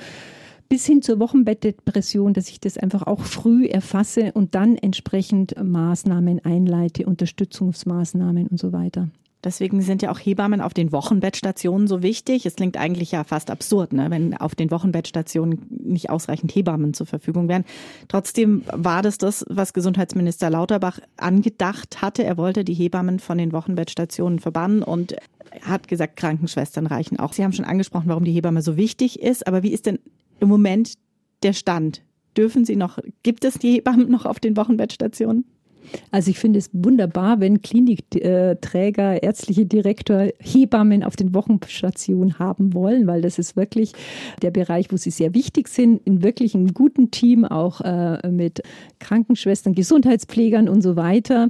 bis 0.69 0.85
hin 0.85 1.01
zur 1.01 1.19
Wochenbettdepression, 1.19 2.33
dass 2.33 2.49
ich 2.49 2.59
das 2.59 2.77
einfach 2.77 3.03
auch 3.03 3.21
früh 3.21 3.65
erfasse 3.65 4.31
und 4.33 4.53
dann 4.53 4.75
entsprechend 4.75 5.55
Maßnahmen 5.61 6.45
einleite, 6.45 7.07
Unterstützungsmaßnahmen 7.07 8.47
und 8.47 8.59
so 8.59 8.71
weiter. 8.71 9.09
Deswegen 9.43 9.81
sind 9.81 10.01
ja 10.01 10.11
auch 10.11 10.19
Hebammen 10.19 10.59
auf 10.59 10.73
den 10.73 10.91
Wochenbettstationen 10.91 11.87
so 11.87 12.03
wichtig. 12.03 12.45
Es 12.45 12.55
klingt 12.55 12.75
eigentlich 12.75 13.13
ja 13.13 13.23
fast 13.23 13.49
absurd, 13.49 13.93
ne, 13.93 14.07
wenn 14.09 14.35
auf 14.35 14.53
den 14.53 14.69
Wochenbettstationen 14.69 15.65
nicht 15.69 16.09
ausreichend 16.09 16.53
Hebammen 16.53 16.93
zur 16.93 17.07
Verfügung 17.07 17.47
wären. 17.47 17.63
Trotzdem 18.09 18.63
war 18.71 19.01
das 19.01 19.17
das, 19.17 19.45
was 19.47 19.71
Gesundheitsminister 19.71 20.49
Lauterbach 20.49 20.99
angedacht 21.15 22.01
hatte. 22.01 22.25
Er 22.25 22.35
wollte 22.35 22.65
die 22.65 22.73
Hebammen 22.73 23.19
von 23.19 23.37
den 23.37 23.53
Wochenbettstationen 23.53 24.39
verbannen 24.39 24.83
und 24.83 25.15
hat 25.61 25.87
gesagt, 25.87 26.17
Krankenschwestern 26.17 26.85
reichen 26.85 27.17
auch. 27.17 27.31
Sie 27.31 27.43
haben 27.43 27.53
schon 27.53 27.65
angesprochen, 27.65 28.09
warum 28.09 28.25
die 28.25 28.33
Hebamme 28.33 28.61
so 28.61 28.75
wichtig 28.75 29.21
ist. 29.21 29.47
Aber 29.47 29.63
wie 29.63 29.71
ist 29.71 29.85
denn 29.85 29.99
im 30.39 30.49
Moment 30.49 30.93
der 31.43 31.53
Stand? 31.53 32.03
Dürfen 32.37 32.65
Sie 32.65 32.75
noch, 32.75 32.99
gibt 33.23 33.43
es 33.43 33.55
die 33.55 33.73
Hebammen 33.73 34.09
noch 34.09 34.25
auf 34.25 34.39
den 34.39 34.55
Wochenbettstationen? 34.55 35.45
Also 36.11 36.31
ich 36.31 36.39
finde 36.39 36.59
es 36.59 36.69
wunderbar, 36.73 37.39
wenn 37.39 37.61
Klinikträger, 37.61 39.23
ärztliche 39.23 39.65
Direktor 39.65 40.27
Hebammen 40.39 41.03
auf 41.03 41.15
den 41.15 41.33
Wochenstationen 41.33 42.39
haben 42.39 42.73
wollen, 42.73 43.07
weil 43.07 43.21
das 43.21 43.39
ist 43.39 43.55
wirklich 43.55 43.93
der 44.41 44.51
Bereich, 44.51 44.91
wo 44.91 44.97
sie 44.97 45.11
sehr 45.11 45.33
wichtig 45.33 45.67
sind, 45.67 46.01
in 46.05 46.23
wirklich 46.23 46.55
einem 46.55 46.73
guten 46.73 47.11
Team, 47.11 47.45
auch 47.45 47.81
äh, 47.81 48.29
mit 48.29 48.61
Krankenschwestern, 48.99 49.73
Gesundheitspflegern 49.73 50.69
und 50.69 50.81
so 50.81 50.95
weiter. 50.95 51.49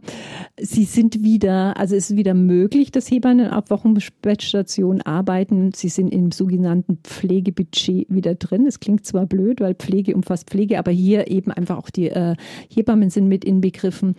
Sie 0.60 0.84
sind 0.84 1.24
wieder, 1.24 1.78
also 1.78 1.96
es 1.96 2.12
ist 2.12 2.18
wieder 2.18 2.34
möglich, 2.34 2.92
dass 2.92 3.10
Hebammen 3.10 3.50
auf 3.50 3.70
Wochenbettstationen 3.70 5.02
arbeiten. 5.02 5.72
Sie 5.74 5.90
sind 5.90 6.14
im 6.14 6.32
sogenannten 6.32 7.00
Pflegebudget 7.04 8.08
wieder 8.10 8.36
drin. 8.36 8.66
Es 8.68 8.80
klingt 8.80 9.06
zwar 9.06 9.26
blöd, 9.26 9.62
weil 9.62 9.76
Pflege 9.76 10.16
umfasst 10.16 10.50
Pflege, 10.50 10.80
aber 10.80 10.92
hier 10.92 11.30
eben 11.30 11.52
einfach 11.52 11.78
auch 11.78 11.90
die 11.90 12.10
äh, 12.10 12.36
Hebammen 12.70 13.10
sind 13.10 13.28
mit 13.28 13.46
inbegriffen 13.46 14.16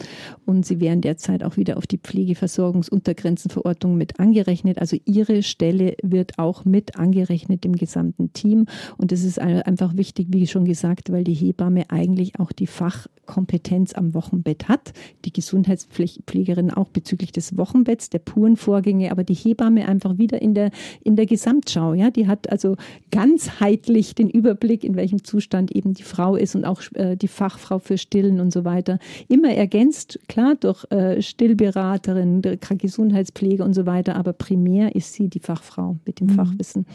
und 0.47 0.67
sie 0.67 0.81
werden 0.81 1.01
derzeit 1.01 1.45
auch 1.45 1.57
wieder 1.57 1.77
auf 1.77 1.87
die 1.87 1.99
Pflegeversorgungsuntergrenzenverordnung 1.99 3.97
mit 3.97 4.19
angerechnet. 4.19 4.79
Also 4.79 4.97
ihre 5.05 5.43
Stelle 5.43 5.97
wird 6.03 6.39
auch 6.39 6.65
mit 6.65 6.97
angerechnet 6.97 7.65
im 7.65 7.77
gesamten 7.77 8.33
Team. 8.33 8.67
Und 8.97 9.13
das 9.13 9.23
ist 9.23 9.39
einfach 9.39 9.97
wichtig, 9.97 10.29
wie 10.31 10.47
schon 10.47 10.65
gesagt, 10.65 11.13
weil 11.13 11.25
die 11.25 11.35
Hebamme 11.35 11.85
eigentlich 11.91 12.39
auch 12.41 12.53
die 12.53 12.67
Fachkompetenz 12.67 13.95
am 13.95 14.15
Wochenbett 14.15 14.69
hat. 14.69 14.93
Die 15.25 15.33
Gesundheitspflegerin 15.33 16.71
auch 16.71 16.89
bezüglich 16.89 17.33
des 17.33 17.57
Wochenbetts, 17.57 18.11
der 18.11 18.19
puren 18.19 18.57
Vorgänge, 18.57 19.13
aber 19.13 19.25
die 19.25 19.35
Hebamme 19.35 19.87
einfach 19.87 20.19
wieder 20.19 20.43
in 20.43 20.55
der, 20.55 20.71
in 21.05 21.17
der 21.17 21.27
Gesamtschau. 21.27 21.95
Ja, 21.95 22.11
die 22.11 22.27
hat 22.27 22.51
also 22.51 22.77
ganzheitlich 23.11 24.15
den 24.15 24.31
Überblick, 24.31 24.85
in 24.85 24.97
welchem 24.97 25.25
Zustand 25.25 25.71
eben 25.73 25.95
die 25.95 26.03
Frau 26.03 26.37
ist 26.37 26.55
und 26.55 26.65
auch 26.65 26.83
äh, 26.95 27.17
die 27.17 27.29
Fachfrau 27.29 27.79
für 27.79 27.99
Stillen 27.99 28.41
und 28.41 28.53
so 28.53 28.65
weiter. 28.65 28.99
Immer 29.29 29.55
ergänzt 29.55 29.90
ergänzt, 29.91 30.21
klar, 30.29 30.55
durch 30.55 30.85
äh, 30.91 31.21
Stillberaterin, 31.21 32.43
Gesundheitspflege 32.79 33.65
und 33.65 33.75
so 33.75 33.87
weiter, 33.87 34.15
aber 34.17 34.33
primär 34.33 34.95
ist 34.95 35.15
sie 35.15 35.29
die 35.29 35.41
Fachfrau 35.41 35.97
mit 36.07 36.21
dem 36.21 36.29
mhm. 36.29 36.35
Fachwissen. 36.35 36.87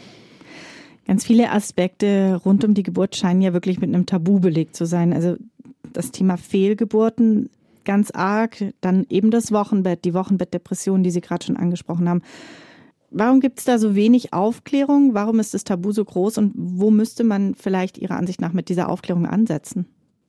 Ganz 1.06 1.24
viele 1.24 1.52
Aspekte 1.52 2.40
rund 2.44 2.64
um 2.64 2.74
die 2.74 2.82
Geburt 2.82 3.14
scheinen 3.14 3.42
ja 3.42 3.52
wirklich 3.52 3.80
mit 3.80 3.94
einem 3.94 4.06
Tabu 4.06 4.40
belegt 4.40 4.74
zu 4.74 4.86
sein. 4.86 5.12
Also 5.12 5.36
das 5.92 6.10
Thema 6.10 6.36
Fehlgeburten 6.36 7.50
ganz 7.84 8.10
arg, 8.10 8.56
dann 8.80 9.06
eben 9.08 9.30
das 9.30 9.52
Wochenbett, 9.52 10.04
die 10.04 10.14
Wochenbettdepression, 10.14 11.04
die 11.04 11.10
Sie 11.10 11.20
gerade 11.20 11.46
schon 11.46 11.56
angesprochen 11.56 12.08
haben. 12.08 12.22
Warum 13.10 13.38
gibt 13.38 13.60
es 13.60 13.64
da 13.64 13.78
so 13.78 13.94
wenig 13.94 14.32
Aufklärung? 14.32 15.14
Warum 15.14 15.38
ist 15.38 15.54
das 15.54 15.62
Tabu 15.62 15.92
so 15.92 16.04
groß 16.04 16.38
und 16.38 16.52
wo 16.56 16.90
müsste 16.90 17.22
man 17.22 17.54
vielleicht 17.54 17.98
Ihrer 17.98 18.16
Ansicht 18.16 18.40
nach 18.40 18.52
mit 18.52 18.68
dieser 18.68 18.88
Aufklärung 18.88 19.26
ansetzen? 19.26 19.86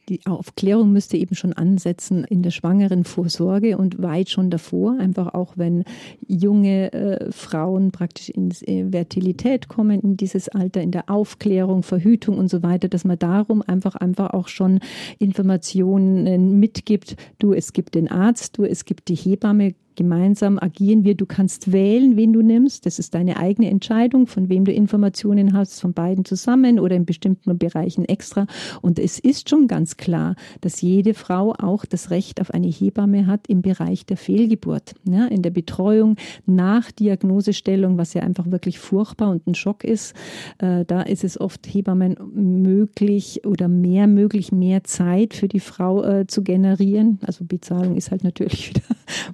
Die 0.10 0.26
Aufklärung 0.26 0.94
müsste 0.94 1.18
eben 1.18 1.36
schon 1.36 1.54
ansetzen 1.54 2.24
in 2.24 2.42
der 2.42 2.52
schwangeren 2.52 3.04
Vorsorge 3.04 3.78
und 3.78 4.02
weit 4.02 4.30
schon 4.30 4.50
davor, 4.50 4.98
einfach 5.00 5.34
auch 5.34 5.54
wenn 5.58 5.84
junge 6.28 6.94
äh, 6.94 7.32
Frauen 7.32 7.92
praktisch 7.92 8.30
in 8.30 8.52
äh, 8.62 8.90
Fertilität 8.90 9.68
kommen, 9.68 10.00
in 10.00 10.18
dieses 10.18 10.50
Alter, 10.50 10.82
in 10.82 10.92
der 10.92 11.10
Aufklärung, 11.10 11.84
Verhütung 11.84 12.38
und 12.38 12.50
so 12.50 12.64
weiter, 12.64 12.88
dass 12.88 13.04
man 13.04 13.20
darum 13.20 13.62
einfach 13.62 13.96
einfach 13.96 14.32
auch 14.32 14.48
schon 14.48 14.80
Informationen 15.20 16.60
mitgibt. 16.60 17.16
Du, 17.40 17.54
es 17.54 17.74
gibt 17.74 17.96
den 17.96 18.10
Arzt, 18.10 18.58
du, 18.58 18.64
es 18.64 18.86
gibt 18.86 19.10
die 19.10 19.16
Hebamme, 19.16 19.74
Gemeinsam 19.98 20.60
agieren 20.60 21.04
wir. 21.04 21.16
Du 21.16 21.26
kannst 21.26 21.72
wählen, 21.72 22.18
wen 22.18 22.32
du 22.32 22.44
nimmst. 22.44 22.86
Das 22.86 23.00
ist 23.00 23.16
deine 23.16 23.38
eigene 23.38 23.72
Entscheidung, 23.72 24.28
von 24.28 24.48
wem 24.48 24.64
du 24.64 24.72
Informationen 24.72 25.54
hast, 25.54 25.82
von 25.82 25.94
beiden 25.94 26.24
zusammen 26.24 26.80
oder 26.80 26.96
in 26.96 27.06
bestimmten 27.06 27.58
Bereichen 27.58 28.06
extra. 28.06 28.46
Und 28.84 29.00
es 29.00 29.18
ist 29.18 29.50
schon 29.50 29.68
ganz 29.68 29.98
klar, 29.98 30.36
dass 30.62 30.82
jede 30.82 31.16
Frau 31.16 31.54
auch 31.58 31.84
das 31.84 32.12
Recht 32.12 32.40
auf 32.40 32.52
eine 32.52 32.68
Hebamme 32.68 33.26
hat 33.26 33.48
im 33.48 33.64
Bereich 33.64 34.06
der 34.06 34.18
Fehlgeburt. 34.18 34.94
Ja, 35.04 35.26
in 35.26 35.42
der 35.42 35.50
Betreuung 35.50 36.16
nach 36.46 36.92
Diagnosestellung, 36.92 37.98
was 37.98 38.14
ja 38.14 38.22
einfach 38.22 38.52
wirklich 38.52 38.78
furchtbar 38.78 39.32
und 39.32 39.48
ein 39.48 39.56
Schock 39.56 39.84
ist. 39.84 40.14
Äh, 40.60 40.86
da 40.86 41.02
ist 41.02 41.24
es 41.24 41.42
oft 41.42 41.66
Hebammen 41.66 42.18
möglich 42.36 43.42
oder 43.48 43.68
mehr 43.68 44.06
möglich, 44.06 44.52
mehr 44.52 44.84
Zeit 44.84 45.34
für 45.34 45.48
die 45.48 45.60
Frau 45.60 46.04
äh, 46.04 46.28
zu 46.28 46.44
generieren. 46.44 47.18
Also 47.26 47.46
Bezahlung 47.46 47.96
ist 47.96 48.12
halt 48.12 48.24
natürlich 48.24 48.70
wieder 48.70 48.84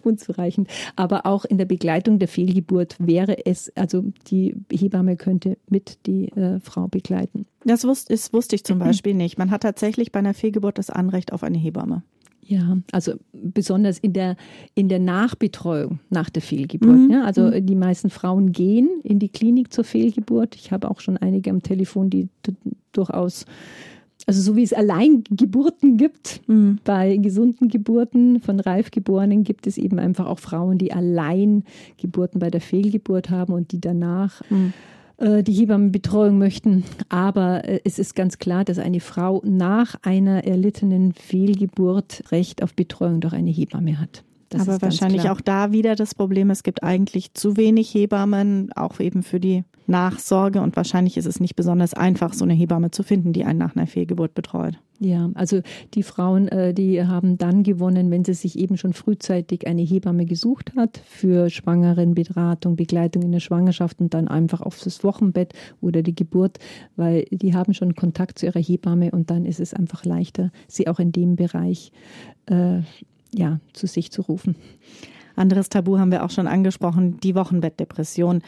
unzureichend 0.04 0.53
ausreichend. 0.54 0.70
Aber 0.96 1.26
auch 1.26 1.46
in 1.46 1.58
der 1.58 1.66
Begleitung 1.66 2.20
der 2.20 2.28
Fehlgeburt 2.28 2.96
wäre 3.00 3.46
es, 3.46 3.72
also 3.76 4.06
die 4.28 4.56
Hebamme 4.72 5.18
könnte 5.18 5.58
mit 5.70 6.06
die 6.06 6.30
äh, 6.30 6.60
Frau 6.60 6.88
begleiten. 6.88 7.46
Das 7.66 7.86
wusste, 7.86 8.14
das 8.14 8.34
wusste 8.34 8.56
ich 8.56 8.64
zum 8.64 8.80
Beispiel 8.80 9.14
nicht. 9.14 9.38
Man 9.38 9.52
hat 9.52 9.62
tatsächlich 9.62 10.12
bei 10.12 10.20
einer 10.20 10.34
Fehlgeburt 10.34 10.78
das 10.78 10.90
Anrecht 10.90 11.34
auf 11.34 11.44
eine 11.44 11.58
Hebamme. 11.58 12.04
Ja, 12.46 12.78
also 12.92 13.14
besonders 13.32 13.98
in 14.00 14.12
der, 14.12 14.36
in 14.76 14.90
der 14.90 15.00
Nachbetreuung 15.00 16.00
nach 16.10 16.30
der 16.30 16.42
Fehlgeburt. 16.42 16.98
Mhm. 16.98 17.10
Ja, 17.10 17.24
also 17.24 17.44
mhm. 17.44 17.66
die 17.66 17.76
meisten 17.76 18.10
Frauen 18.10 18.52
gehen 18.52 18.90
in 19.04 19.18
die 19.18 19.30
Klinik 19.30 19.72
zur 19.72 19.86
Fehlgeburt. 19.86 20.56
Ich 20.56 20.74
habe 20.74 20.92
auch 20.92 21.00
schon 21.00 21.16
einige 21.16 21.52
am 21.52 21.64
Telefon, 21.64 22.10
die 22.10 22.28
durchaus 22.92 23.46
also 24.26 24.42
so 24.42 24.56
wie 24.56 24.64
es 24.64 24.74
Alleingeburten 24.74 25.98
gibt, 25.98 26.42
mhm. 26.48 26.80
bei 26.84 27.18
gesunden 27.18 27.68
Geburten 27.68 28.40
von 28.40 28.60
Reifgeborenen 28.60 29.44
gibt 29.44 29.68
es 29.68 29.78
eben 29.78 30.00
einfach 30.00 30.28
auch 30.28 30.40
Frauen, 30.40 30.78
die 30.78 30.94
Alleingeburten 30.94 32.40
bei 32.40 32.50
der 32.50 32.62
Fehlgeburt 32.62 33.30
haben 33.30 33.54
und 33.54 33.72
die 33.72 33.82
danach 33.82 34.42
mhm. 34.50 34.74
äh, 35.18 35.44
die 35.44 35.54
Hebammenbetreuung 35.54 36.38
möchten. 36.38 36.84
Aber 37.10 37.68
äh, 37.68 37.82
es 37.84 38.00
ist 38.00 38.16
ganz 38.16 38.38
klar, 38.38 38.64
dass 38.64 38.80
eine 38.80 39.02
Frau 39.02 39.42
nach 39.46 39.96
einer 40.04 40.46
erlittenen 40.46 41.14
Fehlgeburt 41.14 42.24
Recht 42.32 42.64
auf 42.64 42.74
Betreuung 42.74 43.20
durch 43.20 43.34
eine 43.34 43.52
Hebamme 43.52 44.00
hat. 44.00 44.24
Das 44.54 44.70
Aber 44.70 44.82
wahrscheinlich 44.82 45.30
auch 45.30 45.42
da 45.42 45.72
wieder 45.72 45.96
das 45.96 46.14
Problem, 46.14 46.52
es 46.52 46.62
gibt 46.62 46.84
eigentlich 46.84 47.34
zu 47.34 47.58
wenig 47.58 47.94
Hebammen, 47.94 48.72
auch 48.74 49.00
eben 49.00 49.24
für 49.24 49.40
die 49.40 49.64
Nachsorge. 49.88 50.62
Und 50.62 50.76
wahrscheinlich 50.76 51.18
ist 51.18 51.26
es 51.26 51.40
nicht 51.40 51.56
besonders 51.56 51.94
einfach, 51.94 52.34
so 52.34 52.46
eine 52.46 52.54
Hebamme 52.54 52.92
zu 52.92 53.02
finden, 53.04 53.34
die 53.34 53.46
einen 53.46 53.60
nach 53.60 53.76
einer 53.76 53.88
Fehlgeburt 53.88 54.36
betreut. 54.36 54.76
Ja, 55.00 55.30
also 55.34 55.62
die 55.96 56.04
Frauen, 56.04 56.48
äh, 56.48 56.74
die 56.74 57.04
haben 57.04 57.38
dann 57.38 57.64
gewonnen, 57.64 58.10
wenn 58.12 58.24
sie 58.24 58.36
sich 58.36 58.58
eben 58.58 58.78
schon 58.78 58.94
frühzeitig 58.94 59.68
eine 59.68 59.82
Hebamme 59.82 60.26
gesucht 60.26 60.72
hat 60.78 61.02
für 61.06 61.50
Schwangerenberatung, 61.50 62.76
Begleitung 62.76 63.24
in 63.24 63.32
der 63.32 63.42
Schwangerschaft 63.42 64.00
und 64.00 64.14
dann 64.14 64.28
einfach 64.28 64.62
auf 64.62 64.80
das 64.80 65.04
Wochenbett 65.04 65.54
oder 65.82 66.04
die 66.04 66.16
Geburt, 66.16 66.60
weil 66.96 67.26
die 67.32 67.54
haben 67.54 67.74
schon 67.74 67.96
Kontakt 67.96 68.40
zu 68.40 68.46
ihrer 68.46 68.62
Hebamme 68.62 69.12
und 69.12 69.30
dann 69.30 69.46
ist 69.46 69.60
es 69.60 69.74
einfach 69.74 70.06
leichter, 70.06 70.52
sie 70.68 70.88
auch 70.88 71.00
in 71.00 71.12
dem 71.12 71.36
Bereich 71.36 71.92
äh, 72.46 72.82
ja, 73.34 73.60
zu 73.74 73.88
sich 73.88 74.12
zu 74.12 74.22
rufen. 74.22 74.56
Anderes 75.36 75.70
Tabu 75.70 75.98
haben 75.98 76.12
wir 76.12 76.24
auch 76.24 76.30
schon 76.30 76.48
angesprochen, 76.48 77.20
die 77.20 77.36
Wochenbettdepression. 77.36 78.42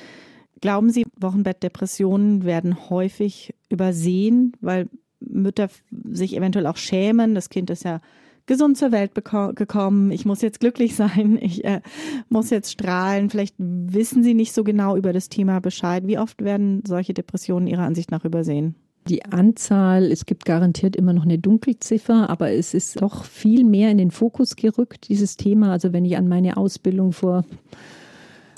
Glauben 0.62 0.90
Sie, 0.90 1.06
Wochenbettdepressionen 1.20 2.46
werden 2.46 2.90
häufig 2.90 3.54
übersehen, 3.70 4.54
weil 4.62 4.88
Mütter 5.20 5.70
sich 6.04 6.36
eventuell 6.36 6.68
auch 6.68 6.78
schämen? 6.78 7.36
Das 7.36 7.50
Kind 7.50 7.70
ist 7.70 7.84
ja 7.84 8.02
gesund 8.46 8.78
zur 8.78 8.92
Welt 8.92 9.14
gekommen, 9.16 10.12
ich 10.12 10.26
muss 10.26 10.42
jetzt 10.42 10.60
glücklich 10.60 10.96
sein, 10.96 11.38
ich 11.42 11.66
äh, 11.66 11.82
muss 12.30 12.50
jetzt 12.50 12.72
strahlen. 12.72 13.30
Vielleicht 13.30 13.56
wissen 13.58 14.24
Sie 14.24 14.34
nicht 14.34 14.54
so 14.54 14.64
genau 14.64 14.96
über 14.96 15.14
das 15.14 15.30
Thema 15.30 15.60
Bescheid. 15.60 16.06
Wie 16.08 16.20
oft 16.20 16.44
werden 16.44 16.84
solche 16.88 17.14
Depressionen 17.14 17.68
Ihrer 17.68 17.84
Ansicht 17.84 18.12
nach 18.12 18.26
übersehen? 18.26 18.76
Die 19.08 19.24
Anzahl, 19.24 20.12
es 20.12 20.26
gibt 20.26 20.46
garantiert 20.46 20.96
immer 20.96 21.14
noch 21.14 21.26
eine 21.26 21.38
Dunkelziffer, 21.38 22.28
aber 22.30 22.52
es 22.52 22.74
ist 22.74 23.02
doch 23.02 23.24
viel 23.24 23.64
mehr 23.64 23.92
in 23.92 24.00
den 24.00 24.10
Fokus 24.10 24.56
gerückt, 24.56 25.10
dieses 25.10 25.38
Thema. 25.38 25.72
Also 25.72 25.94
wenn 25.94 26.06
ich 26.06 26.18
an 26.18 26.28
meine 26.28 26.58
Ausbildung 26.58 27.12
vor 27.12 27.46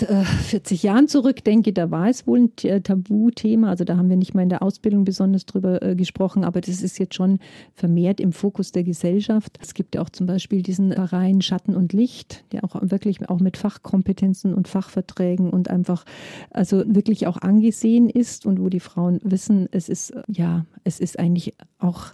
40 0.01 0.83
äh, 0.83 0.87
Jahren 0.87 1.07
zurückdenke, 1.07 1.73
da 1.73 1.91
war 1.91 2.07
es 2.09 2.27
wohl 2.27 2.39
ein 2.39 2.51
äh, 2.63 2.81
Tabuthema. 2.81 3.69
Also 3.69 3.83
da 3.83 3.97
haben 3.97 4.09
wir 4.09 4.17
nicht 4.17 4.33
mal 4.33 4.41
in 4.41 4.49
der 4.49 4.61
Ausbildung 4.61 5.03
besonders 5.03 5.45
drüber 5.45 5.81
äh, 5.81 5.95
gesprochen, 5.95 6.43
aber 6.43 6.61
das 6.61 6.81
ist 6.81 6.99
jetzt 6.99 7.15
schon 7.15 7.39
vermehrt 7.73 8.19
im 8.19 8.31
Fokus 8.31 8.71
der 8.71 8.83
Gesellschaft. 8.83 9.57
Es 9.61 9.73
gibt 9.73 9.95
ja 9.95 10.01
auch 10.01 10.09
zum 10.09 10.27
Beispiel 10.27 10.61
diesen 10.61 10.93
Verein 10.93 11.41
Schatten 11.41 11.75
und 11.75 11.93
Licht, 11.93 12.43
der 12.51 12.63
auch 12.63 12.75
wirklich 12.81 13.29
auch 13.29 13.39
mit 13.39 13.57
Fachkompetenzen 13.57 14.53
und 14.53 14.67
Fachverträgen 14.67 15.49
und 15.49 15.69
einfach 15.69 16.05
also 16.51 16.83
wirklich 16.85 17.27
auch 17.27 17.37
angesehen 17.37 18.09
ist 18.09 18.45
und 18.45 18.59
wo 18.59 18.69
die 18.69 18.79
Frauen 18.79 19.19
wissen, 19.23 19.67
es 19.71 19.89
ist 19.89 20.13
ja, 20.27 20.65
es 20.83 20.99
ist 20.99 21.19
eigentlich 21.19 21.53
auch 21.79 22.13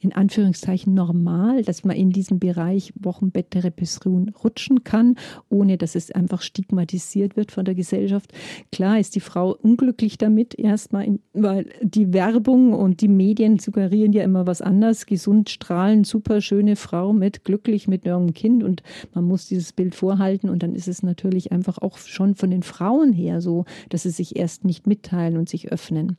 in 0.00 0.14
Anführungszeichen 0.14 0.94
normal, 0.94 1.62
dass 1.62 1.84
man 1.84 1.96
in 1.96 2.10
diesem 2.10 2.38
Bereich 2.38 2.92
Wochenbettdepression 2.98 4.30
rutschen 4.42 4.82
kann, 4.82 5.16
ohne 5.48 5.76
dass 5.76 5.94
es 5.94 6.10
einfach 6.10 6.40
stigmatisiert 6.42 7.36
wird 7.36 7.52
von 7.52 7.64
der 7.66 7.74
Gesellschaft. 7.74 8.32
Klar 8.72 8.98
ist 8.98 9.14
die 9.14 9.20
Frau 9.20 9.54
unglücklich 9.54 10.16
damit, 10.16 10.58
erstmal, 10.58 11.18
weil 11.34 11.66
die 11.82 12.12
Werbung 12.12 12.72
und 12.72 13.02
die 13.02 13.08
Medien 13.08 13.58
suggerieren 13.58 14.12
ja 14.12 14.24
immer 14.24 14.46
was 14.46 14.62
anderes. 14.62 15.06
Gesund, 15.06 15.50
strahlend, 15.50 16.06
super 16.06 16.40
schöne 16.40 16.76
Frau 16.76 17.12
mit 17.12 17.44
glücklich 17.44 17.86
mit 17.86 18.06
ihrem 18.06 18.32
Kind 18.32 18.64
und 18.64 18.82
man 19.14 19.24
muss 19.24 19.46
dieses 19.46 19.72
Bild 19.72 19.94
vorhalten 19.94 20.48
und 20.48 20.62
dann 20.62 20.74
ist 20.74 20.88
es 20.88 21.02
natürlich 21.02 21.52
einfach 21.52 21.78
auch 21.78 21.98
schon 21.98 22.34
von 22.34 22.50
den 22.50 22.62
Frauen 22.62 23.12
her 23.12 23.40
so, 23.40 23.66
dass 23.90 24.04
sie 24.04 24.10
sich 24.10 24.36
erst 24.36 24.64
nicht 24.64 24.86
mitteilen 24.86 25.36
und 25.36 25.48
sich 25.48 25.70
öffnen. 25.70 26.16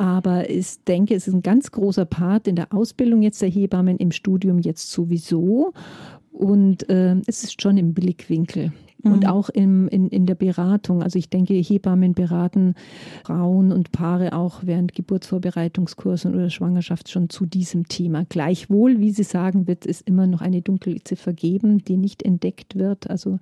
Aber 0.00 0.48
ich 0.48 0.82
denke, 0.88 1.14
es 1.14 1.28
ist 1.28 1.34
ein 1.34 1.42
ganz 1.42 1.72
großer 1.72 2.06
Part 2.06 2.48
in 2.48 2.56
der 2.56 2.72
Ausbildung 2.72 3.20
jetzt 3.20 3.42
der 3.42 3.50
Hebammen, 3.50 3.98
im 3.98 4.12
Studium 4.12 4.58
jetzt 4.58 4.90
sowieso. 4.90 5.74
Und 6.32 6.88
äh, 6.88 7.16
es 7.26 7.44
ist 7.44 7.60
schon 7.60 7.76
im 7.76 7.92
Blickwinkel. 7.92 8.72
Mhm. 9.02 9.12
Und 9.12 9.28
auch 9.28 9.50
im, 9.50 9.88
in, 9.88 10.08
in 10.08 10.24
der 10.24 10.36
Beratung. 10.36 11.02
Also 11.02 11.18
ich 11.18 11.28
denke, 11.28 11.52
Hebammen 11.52 12.14
beraten 12.14 12.76
Frauen 13.26 13.72
und 13.72 13.92
Paare 13.92 14.32
auch 14.32 14.62
während 14.64 14.94
Geburtsvorbereitungskursen 14.94 16.34
oder 16.34 16.48
Schwangerschaft 16.48 17.10
schon 17.10 17.28
zu 17.28 17.44
diesem 17.44 17.86
Thema. 17.86 18.24
Gleichwohl, 18.26 19.00
wie 19.00 19.10
Sie 19.10 19.22
sagen, 19.22 19.66
wird 19.66 19.84
es 19.84 20.00
immer 20.00 20.26
noch 20.26 20.40
eine 20.40 20.62
dunkle 20.62 20.96
Ziffer 21.04 21.34
geben, 21.34 21.84
die 21.84 21.98
nicht 21.98 22.22
entdeckt 22.22 22.74
wird, 22.74 23.10
also 23.10 23.38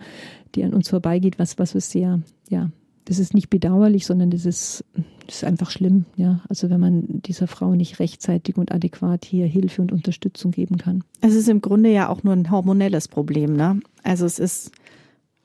die 0.56 0.64
an 0.64 0.74
uns 0.74 0.88
vorbeigeht, 0.88 1.38
was, 1.38 1.56
was 1.56 1.74
wir 1.74 1.80
sehr, 1.82 2.20
ja, 2.50 2.68
das 3.08 3.18
ist 3.18 3.32
nicht 3.32 3.48
bedauerlich, 3.48 4.04
sondern 4.04 4.30
das 4.30 4.44
ist, 4.44 4.84
das 5.26 5.36
ist 5.36 5.44
einfach 5.44 5.70
schlimm. 5.70 6.04
Ja, 6.16 6.42
also 6.50 6.68
wenn 6.68 6.78
man 6.78 7.22
dieser 7.22 7.46
Frau 7.46 7.74
nicht 7.74 8.00
rechtzeitig 8.00 8.58
und 8.58 8.70
adäquat 8.70 9.24
hier 9.24 9.46
Hilfe 9.46 9.80
und 9.80 9.92
Unterstützung 9.92 10.50
geben 10.50 10.76
kann. 10.76 11.02
Es 11.22 11.34
ist 11.34 11.48
im 11.48 11.62
Grunde 11.62 11.90
ja 11.90 12.10
auch 12.10 12.22
nur 12.22 12.34
ein 12.34 12.50
hormonelles 12.50 13.08
Problem. 13.08 13.56
Ne? 13.56 13.80
Also 14.02 14.26
es 14.26 14.38
ist 14.38 14.72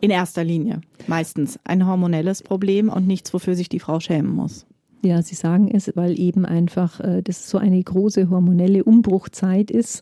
in 0.01 0.11
erster 0.11 0.43
Linie 0.43 0.81
meistens 1.07 1.57
ein 1.63 1.87
hormonelles 1.87 2.43
Problem 2.43 2.89
und 2.89 3.07
nichts, 3.07 3.33
wofür 3.33 3.55
sich 3.55 3.69
die 3.69 3.79
Frau 3.79 4.01
schämen 4.01 4.35
muss. 4.35 4.65
Ja, 5.05 5.21
Sie 5.21 5.35
sagen 5.35 5.69
es, 5.69 5.91
weil 5.95 6.17
eben 6.17 6.45
einfach 6.45 7.01
äh, 7.01 7.21
das 7.21 7.49
so 7.49 7.57
eine 7.57 7.83
große 7.83 8.29
hormonelle 8.29 8.85
Umbruchzeit 8.85 9.69
ist. 9.69 10.01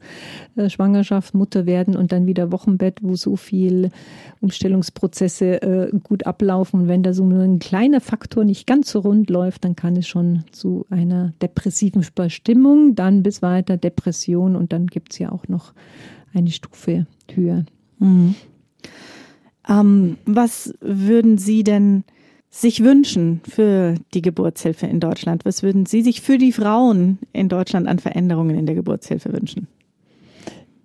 Äh, 0.56 0.70
Schwangerschaft, 0.70 1.34
Mutter 1.34 1.66
werden 1.66 1.96
und 1.96 2.12
dann 2.12 2.28
wieder 2.28 2.52
Wochenbett, 2.52 3.00
wo 3.02 3.16
so 3.16 3.36
viel 3.36 3.90
Umstellungsprozesse 4.42 5.62
äh, 5.64 5.92
gut 6.04 6.28
ablaufen. 6.28 6.82
Und 6.82 6.88
wenn 6.88 7.02
da 7.02 7.14
so 7.14 7.26
nur 7.26 7.42
ein 7.42 7.58
kleiner 7.58 8.00
Faktor 8.00 8.46
nicht 8.46 8.68
ganz 8.68 8.92
so 8.92 9.00
rund 9.00 9.32
läuft, 9.32 9.66
dann 9.66 9.76
kann 9.76 9.96
es 9.96 10.08
schon 10.08 10.44
zu 10.52 10.86
einer 10.92 11.34
depressiven 11.42 12.04
Stimmung, 12.28 12.94
dann 12.94 13.24
bis 13.24 13.42
weiter 13.42 13.78
Depression 13.78 14.56
und 14.56 14.72
dann 14.72 14.86
gibt 14.86 15.14
es 15.14 15.20
ja 15.20 15.32
auch 15.32 15.48
noch 15.48 15.74
eine 16.32 16.52
Stufe 16.52 17.08
höher. 17.34 17.66
Mhm. 17.98 18.36
Ähm, 19.68 20.18
was 20.26 20.76
würden 20.80 21.40
Sie 21.40 21.64
denn 21.64 22.04
sich 22.52 22.84
wünschen 22.84 23.42
für 23.50 23.96
die 24.14 24.22
Geburtshilfe 24.22 24.86
in 24.86 25.00
Deutschland? 25.00 25.46
Was 25.46 25.64
würden 25.64 25.86
Sie 25.86 26.04
sich 26.04 26.22
für 26.22 26.38
die 26.38 26.52
Frauen 26.52 27.18
in 27.34 27.50
Deutschland 27.50 27.88
an 27.88 27.98
Veränderungen 27.98 28.58
in 28.58 28.66
der 28.66 28.76
Geburtshilfe 28.76 29.34
wünschen? 29.34 29.68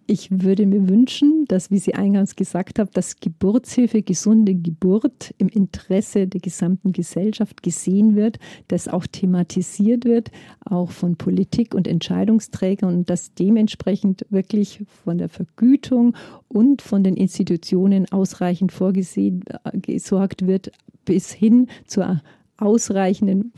Ich 0.08 0.28
würde 0.30 0.66
mir 0.66 0.88
wünschen, 0.88 1.46
dass, 1.48 1.72
wie 1.72 1.80
Sie 1.80 1.96
eingangs 1.96 2.36
gesagt 2.36 2.78
haben, 2.78 2.90
dass 2.92 3.18
Geburtshilfe, 3.18 4.02
gesunde 4.02 4.54
Geburt 4.54 5.34
im 5.36 5.48
Interesse 5.48 6.28
der 6.28 6.40
gesamten 6.40 6.92
Gesellschaft 6.92 7.64
gesehen 7.64 8.14
wird, 8.14 8.38
dass 8.68 8.86
auch 8.86 9.04
thematisiert 9.08 10.04
wird, 10.04 10.30
auch 10.64 10.92
von 10.92 11.16
Politik 11.16 11.74
und 11.74 11.88
Entscheidungsträgern 11.88 12.94
und 12.94 13.10
dass 13.10 13.34
dementsprechend 13.34 14.24
wirklich 14.30 14.84
von 15.04 15.18
der 15.18 15.28
Vergütung 15.28 16.16
und 16.46 16.82
von 16.82 17.02
den 17.02 17.16
Institutionen 17.16 18.06
ausreichend 18.12 18.70
vorgesehen 18.70 19.42
äh, 19.64 19.76
gesorgt 19.76 20.46
wird, 20.46 20.70
bis 21.06 21.32
hin 21.32 21.68
zur 21.86 22.20
ausreichenden 22.58 23.52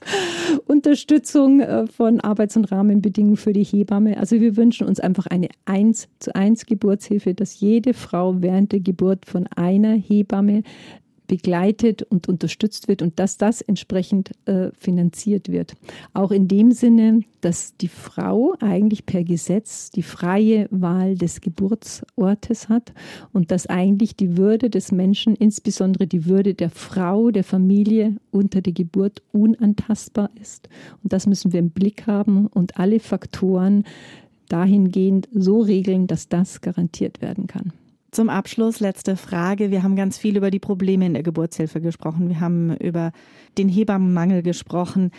Unterstützung 0.66 1.60
äh, 1.60 1.86
von 1.86 2.20
Arbeits- 2.20 2.56
und 2.56 2.70
Rahmenbedingungen 2.72 3.36
für 3.36 3.52
die 3.52 3.64
Hebamme. 3.64 4.16
Also 4.16 4.40
wir 4.40 4.56
wünschen 4.56 4.86
uns 4.86 5.00
einfach 5.00 5.26
eine 5.26 5.48
1 5.66 6.08
zu 6.18 6.34
1 6.34 6.66
Geburtshilfe, 6.66 7.34
dass 7.34 7.60
jede 7.60 7.94
Frau 7.94 8.40
während 8.40 8.72
der 8.72 8.80
Geburt 8.80 9.26
von 9.26 9.46
einer 9.48 9.92
Hebamme 9.92 10.62
begleitet 11.32 12.02
und 12.02 12.28
unterstützt 12.28 12.88
wird 12.88 13.00
und 13.00 13.18
dass 13.18 13.38
das 13.38 13.62
entsprechend 13.62 14.32
äh, 14.44 14.68
finanziert 14.78 15.48
wird. 15.48 15.72
Auch 16.12 16.30
in 16.30 16.46
dem 16.46 16.72
Sinne, 16.72 17.22
dass 17.40 17.74
die 17.78 17.88
Frau 17.88 18.54
eigentlich 18.60 19.06
per 19.06 19.24
Gesetz 19.24 19.90
die 19.90 20.02
freie 20.02 20.68
Wahl 20.70 21.16
des 21.16 21.40
Geburtsortes 21.40 22.68
hat 22.68 22.92
und 23.32 23.50
dass 23.50 23.66
eigentlich 23.66 24.14
die 24.14 24.36
Würde 24.36 24.68
des 24.68 24.92
Menschen, 24.92 25.34
insbesondere 25.34 26.06
die 26.06 26.26
Würde 26.26 26.52
der 26.52 26.68
Frau, 26.68 27.30
der 27.30 27.44
Familie 27.44 28.16
unter 28.30 28.60
der 28.60 28.74
Geburt 28.74 29.22
unantastbar 29.32 30.28
ist. 30.38 30.68
Und 31.02 31.14
das 31.14 31.26
müssen 31.26 31.54
wir 31.54 31.60
im 31.60 31.70
Blick 31.70 32.06
haben 32.06 32.46
und 32.46 32.76
alle 32.76 33.00
Faktoren 33.00 33.84
dahingehend 34.50 35.30
so 35.32 35.62
regeln, 35.62 36.08
dass 36.08 36.28
das 36.28 36.60
garantiert 36.60 37.22
werden 37.22 37.46
kann. 37.46 37.72
Zum 38.12 38.28
Abschluss 38.28 38.80
letzte 38.80 39.16
Frage. 39.16 39.70
Wir 39.70 39.82
haben 39.82 39.96
ganz 39.96 40.18
viel 40.18 40.36
über 40.36 40.50
die 40.50 40.58
Probleme 40.58 41.06
in 41.06 41.14
der 41.14 41.22
Geburtshilfe 41.22 41.80
gesprochen. 41.80 42.28
Wir 42.28 42.40
haben 42.40 42.76
über 42.76 43.10
den 43.56 43.70
Hebammenmangel 43.70 44.42
gesprochen. 44.42 45.12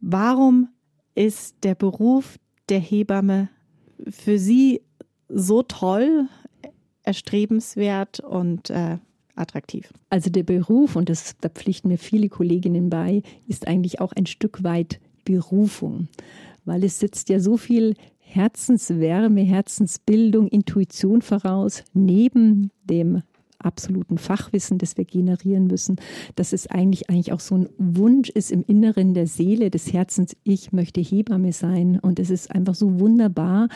Warum 0.00 0.68
ist 1.16 1.56
der 1.64 1.74
Beruf 1.74 2.38
der 2.68 2.78
Hebamme 2.78 3.48
für 4.08 4.38
Sie 4.38 4.82
so 5.28 5.64
toll, 5.64 6.28
erstrebenswert 7.02 8.20
und 8.20 8.70
äh, 8.70 8.98
attraktiv? 9.34 9.92
Also 10.10 10.30
der 10.30 10.44
Beruf, 10.44 10.94
und 10.94 11.08
das, 11.08 11.34
da 11.40 11.48
pflichten 11.48 11.88
mir 11.88 11.98
viele 11.98 12.28
Kolleginnen 12.28 12.88
bei, 12.88 13.24
ist 13.48 13.66
eigentlich 13.66 14.00
auch 14.00 14.12
ein 14.12 14.26
Stück 14.26 14.62
weit 14.62 15.00
Berufung, 15.24 16.06
weil 16.64 16.84
es 16.84 17.00
sitzt 17.00 17.30
ja 17.30 17.40
so 17.40 17.56
viel 17.56 17.96
Herzenswärme, 18.32 19.42
Herzensbildung, 19.42 20.46
Intuition 20.46 21.20
voraus, 21.20 21.82
neben 21.94 22.70
dem 22.84 23.22
absoluten 23.58 24.18
Fachwissen, 24.18 24.78
das 24.78 24.96
wir 24.96 25.04
generieren 25.04 25.66
müssen, 25.66 25.96
dass 26.36 26.52
es 26.52 26.68
eigentlich 26.68 27.10
eigentlich 27.10 27.32
auch 27.32 27.40
so 27.40 27.56
ein 27.56 27.68
Wunsch 27.76 28.30
ist 28.30 28.52
im 28.52 28.64
Inneren 28.66 29.14
der 29.14 29.26
Seele, 29.26 29.68
des 29.68 29.92
Herzens, 29.92 30.36
ich 30.44 30.72
möchte 30.72 31.00
Hebamme 31.00 31.52
sein. 31.52 31.98
Und 32.00 32.20
es 32.20 32.30
ist 32.30 32.50
einfach 32.52 32.76
so 32.76 33.00
wunderbar, 33.00 33.68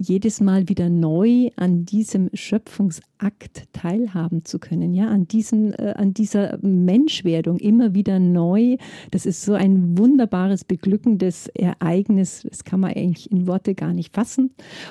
jedes 0.00 0.40
Mal 0.40 0.68
wieder 0.68 0.88
neu 0.88 1.50
an 1.56 1.84
diesem 1.84 2.30
Schöpfungsakt 2.32 3.68
teilhaben 3.72 4.44
zu 4.44 4.58
können, 4.58 4.94
ja, 4.94 5.08
an 5.08 5.28
diesen, 5.28 5.74
äh, 5.74 5.94
an 5.96 6.14
dieser 6.14 6.58
Menschwerdung 6.62 7.58
immer 7.58 7.94
wieder 7.94 8.18
neu. 8.18 8.76
Das 9.10 9.26
ist 9.26 9.42
so 9.42 9.52
ein 9.52 9.98
wunderbares, 9.98 10.64
beglückendes 10.64 11.48
Ereignis. 11.48 12.46
Das 12.48 12.64
kann 12.64 12.80
man 12.80 12.92
eigentlich 12.92 13.30
in 13.30 13.46
Worte 13.46 13.74
gar 13.74 13.92
nicht 13.92 14.14
fassen. 14.14 14.50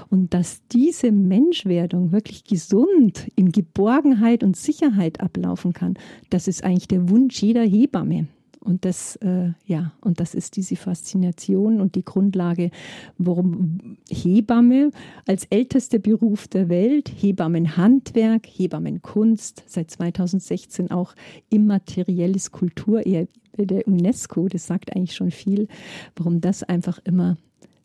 Und 0.09 0.33
dass 0.33 0.61
diese 0.71 1.11
Menschwerdung 1.11 2.11
wirklich 2.11 2.43
gesund 2.43 3.27
in 3.35 3.51
Geborgenheit 3.51 4.43
und 4.43 4.55
Sicherheit 4.55 5.21
ablaufen 5.21 5.73
kann, 5.73 5.95
das 6.29 6.47
ist 6.47 6.63
eigentlich 6.63 6.87
der 6.87 7.09
Wunsch 7.09 7.41
jeder 7.41 7.63
Hebamme. 7.63 8.27
Und 8.61 8.83
das, 8.83 9.15
äh, 9.17 9.51
ja, 9.65 9.93
und 10.01 10.19
das 10.19 10.35
ist 10.35 10.57
diese 10.57 10.75
Faszination 10.75 11.79
und 11.79 11.95
die 11.95 12.03
Grundlage, 12.03 12.71
warum 13.17 13.97
Hebamme 14.09 14.91
als 15.25 15.45
ältester 15.45 15.97
Beruf 15.97 16.47
der 16.47 16.67
Welt, 16.67 17.09
Hebammenhandwerk, 17.09 18.45
Hebammenkunst, 18.45 19.63
seit 19.65 19.91
2016 19.91 20.91
auch 20.91 21.15
immaterielles 21.49 22.51
Kulturerbe 22.51 23.29
der 23.57 23.87
UNESCO, 23.87 24.47
das 24.47 24.67
sagt 24.67 24.95
eigentlich 24.95 25.15
schon 25.15 25.31
viel, 25.31 25.67
warum 26.15 26.41
das 26.41 26.63
einfach 26.63 26.99
immer, 27.05 27.37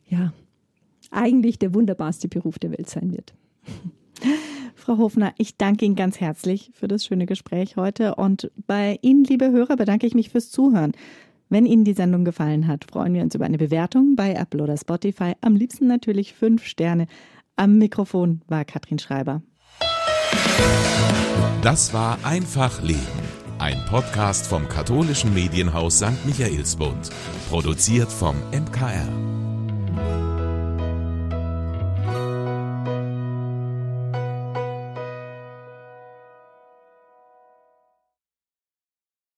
ja, 0.08 0.32
eigentlich 1.10 1.58
der 1.58 1.74
wunderbarste 1.74 2.28
Beruf 2.28 2.58
der 2.58 2.70
Welt 2.70 2.90
sein 2.90 3.12
wird. 3.12 3.34
Frau 4.85 4.99
Hofner, 4.99 5.33
ich 5.38 5.57
danke 5.57 5.87
Ihnen 5.87 5.94
ganz 5.94 6.20
herzlich 6.20 6.70
für 6.75 6.88
das 6.88 7.07
schöne 7.07 7.25
Gespräch 7.25 7.77
heute 7.77 8.16
und 8.16 8.51
bei 8.66 8.99
Ihnen, 9.01 9.25
liebe 9.25 9.51
Hörer, 9.51 9.77
bedanke 9.77 10.07
ich 10.07 10.12
mich 10.12 10.29
fürs 10.29 10.51
Zuhören. 10.51 10.92
Wenn 11.49 11.64
Ihnen 11.64 11.85
die 11.85 11.94
Sendung 11.94 12.27
gefallen 12.27 12.68
hat, 12.68 12.85
freuen 12.85 13.14
wir 13.14 13.23
uns 13.23 13.35
über 13.35 13.47
eine 13.47 13.57
Bewertung 13.57 14.14
bei 14.14 14.35
Apple 14.35 14.62
oder 14.62 14.77
Spotify. 14.77 15.33
Am 15.40 15.57
liebsten 15.57 15.87
natürlich 15.87 16.35
fünf 16.35 16.66
Sterne. 16.66 17.07
Am 17.57 17.79
Mikrofon 17.79 18.42
war 18.47 18.66
Katrin 18.66 18.99
Schreiber. 18.99 19.40
Das 21.62 21.94
war 21.94 22.18
Einfach 22.23 22.83
Leben, 22.83 23.01
ein 23.59 23.79
Podcast 23.88 24.47
vom 24.47 24.68
katholischen 24.68 25.33
Medienhaus 25.33 25.97
St. 25.97 26.27
Michaelsbund, 26.27 27.09
produziert 27.49 28.12
vom 28.12 28.37
MKR. 28.53 29.09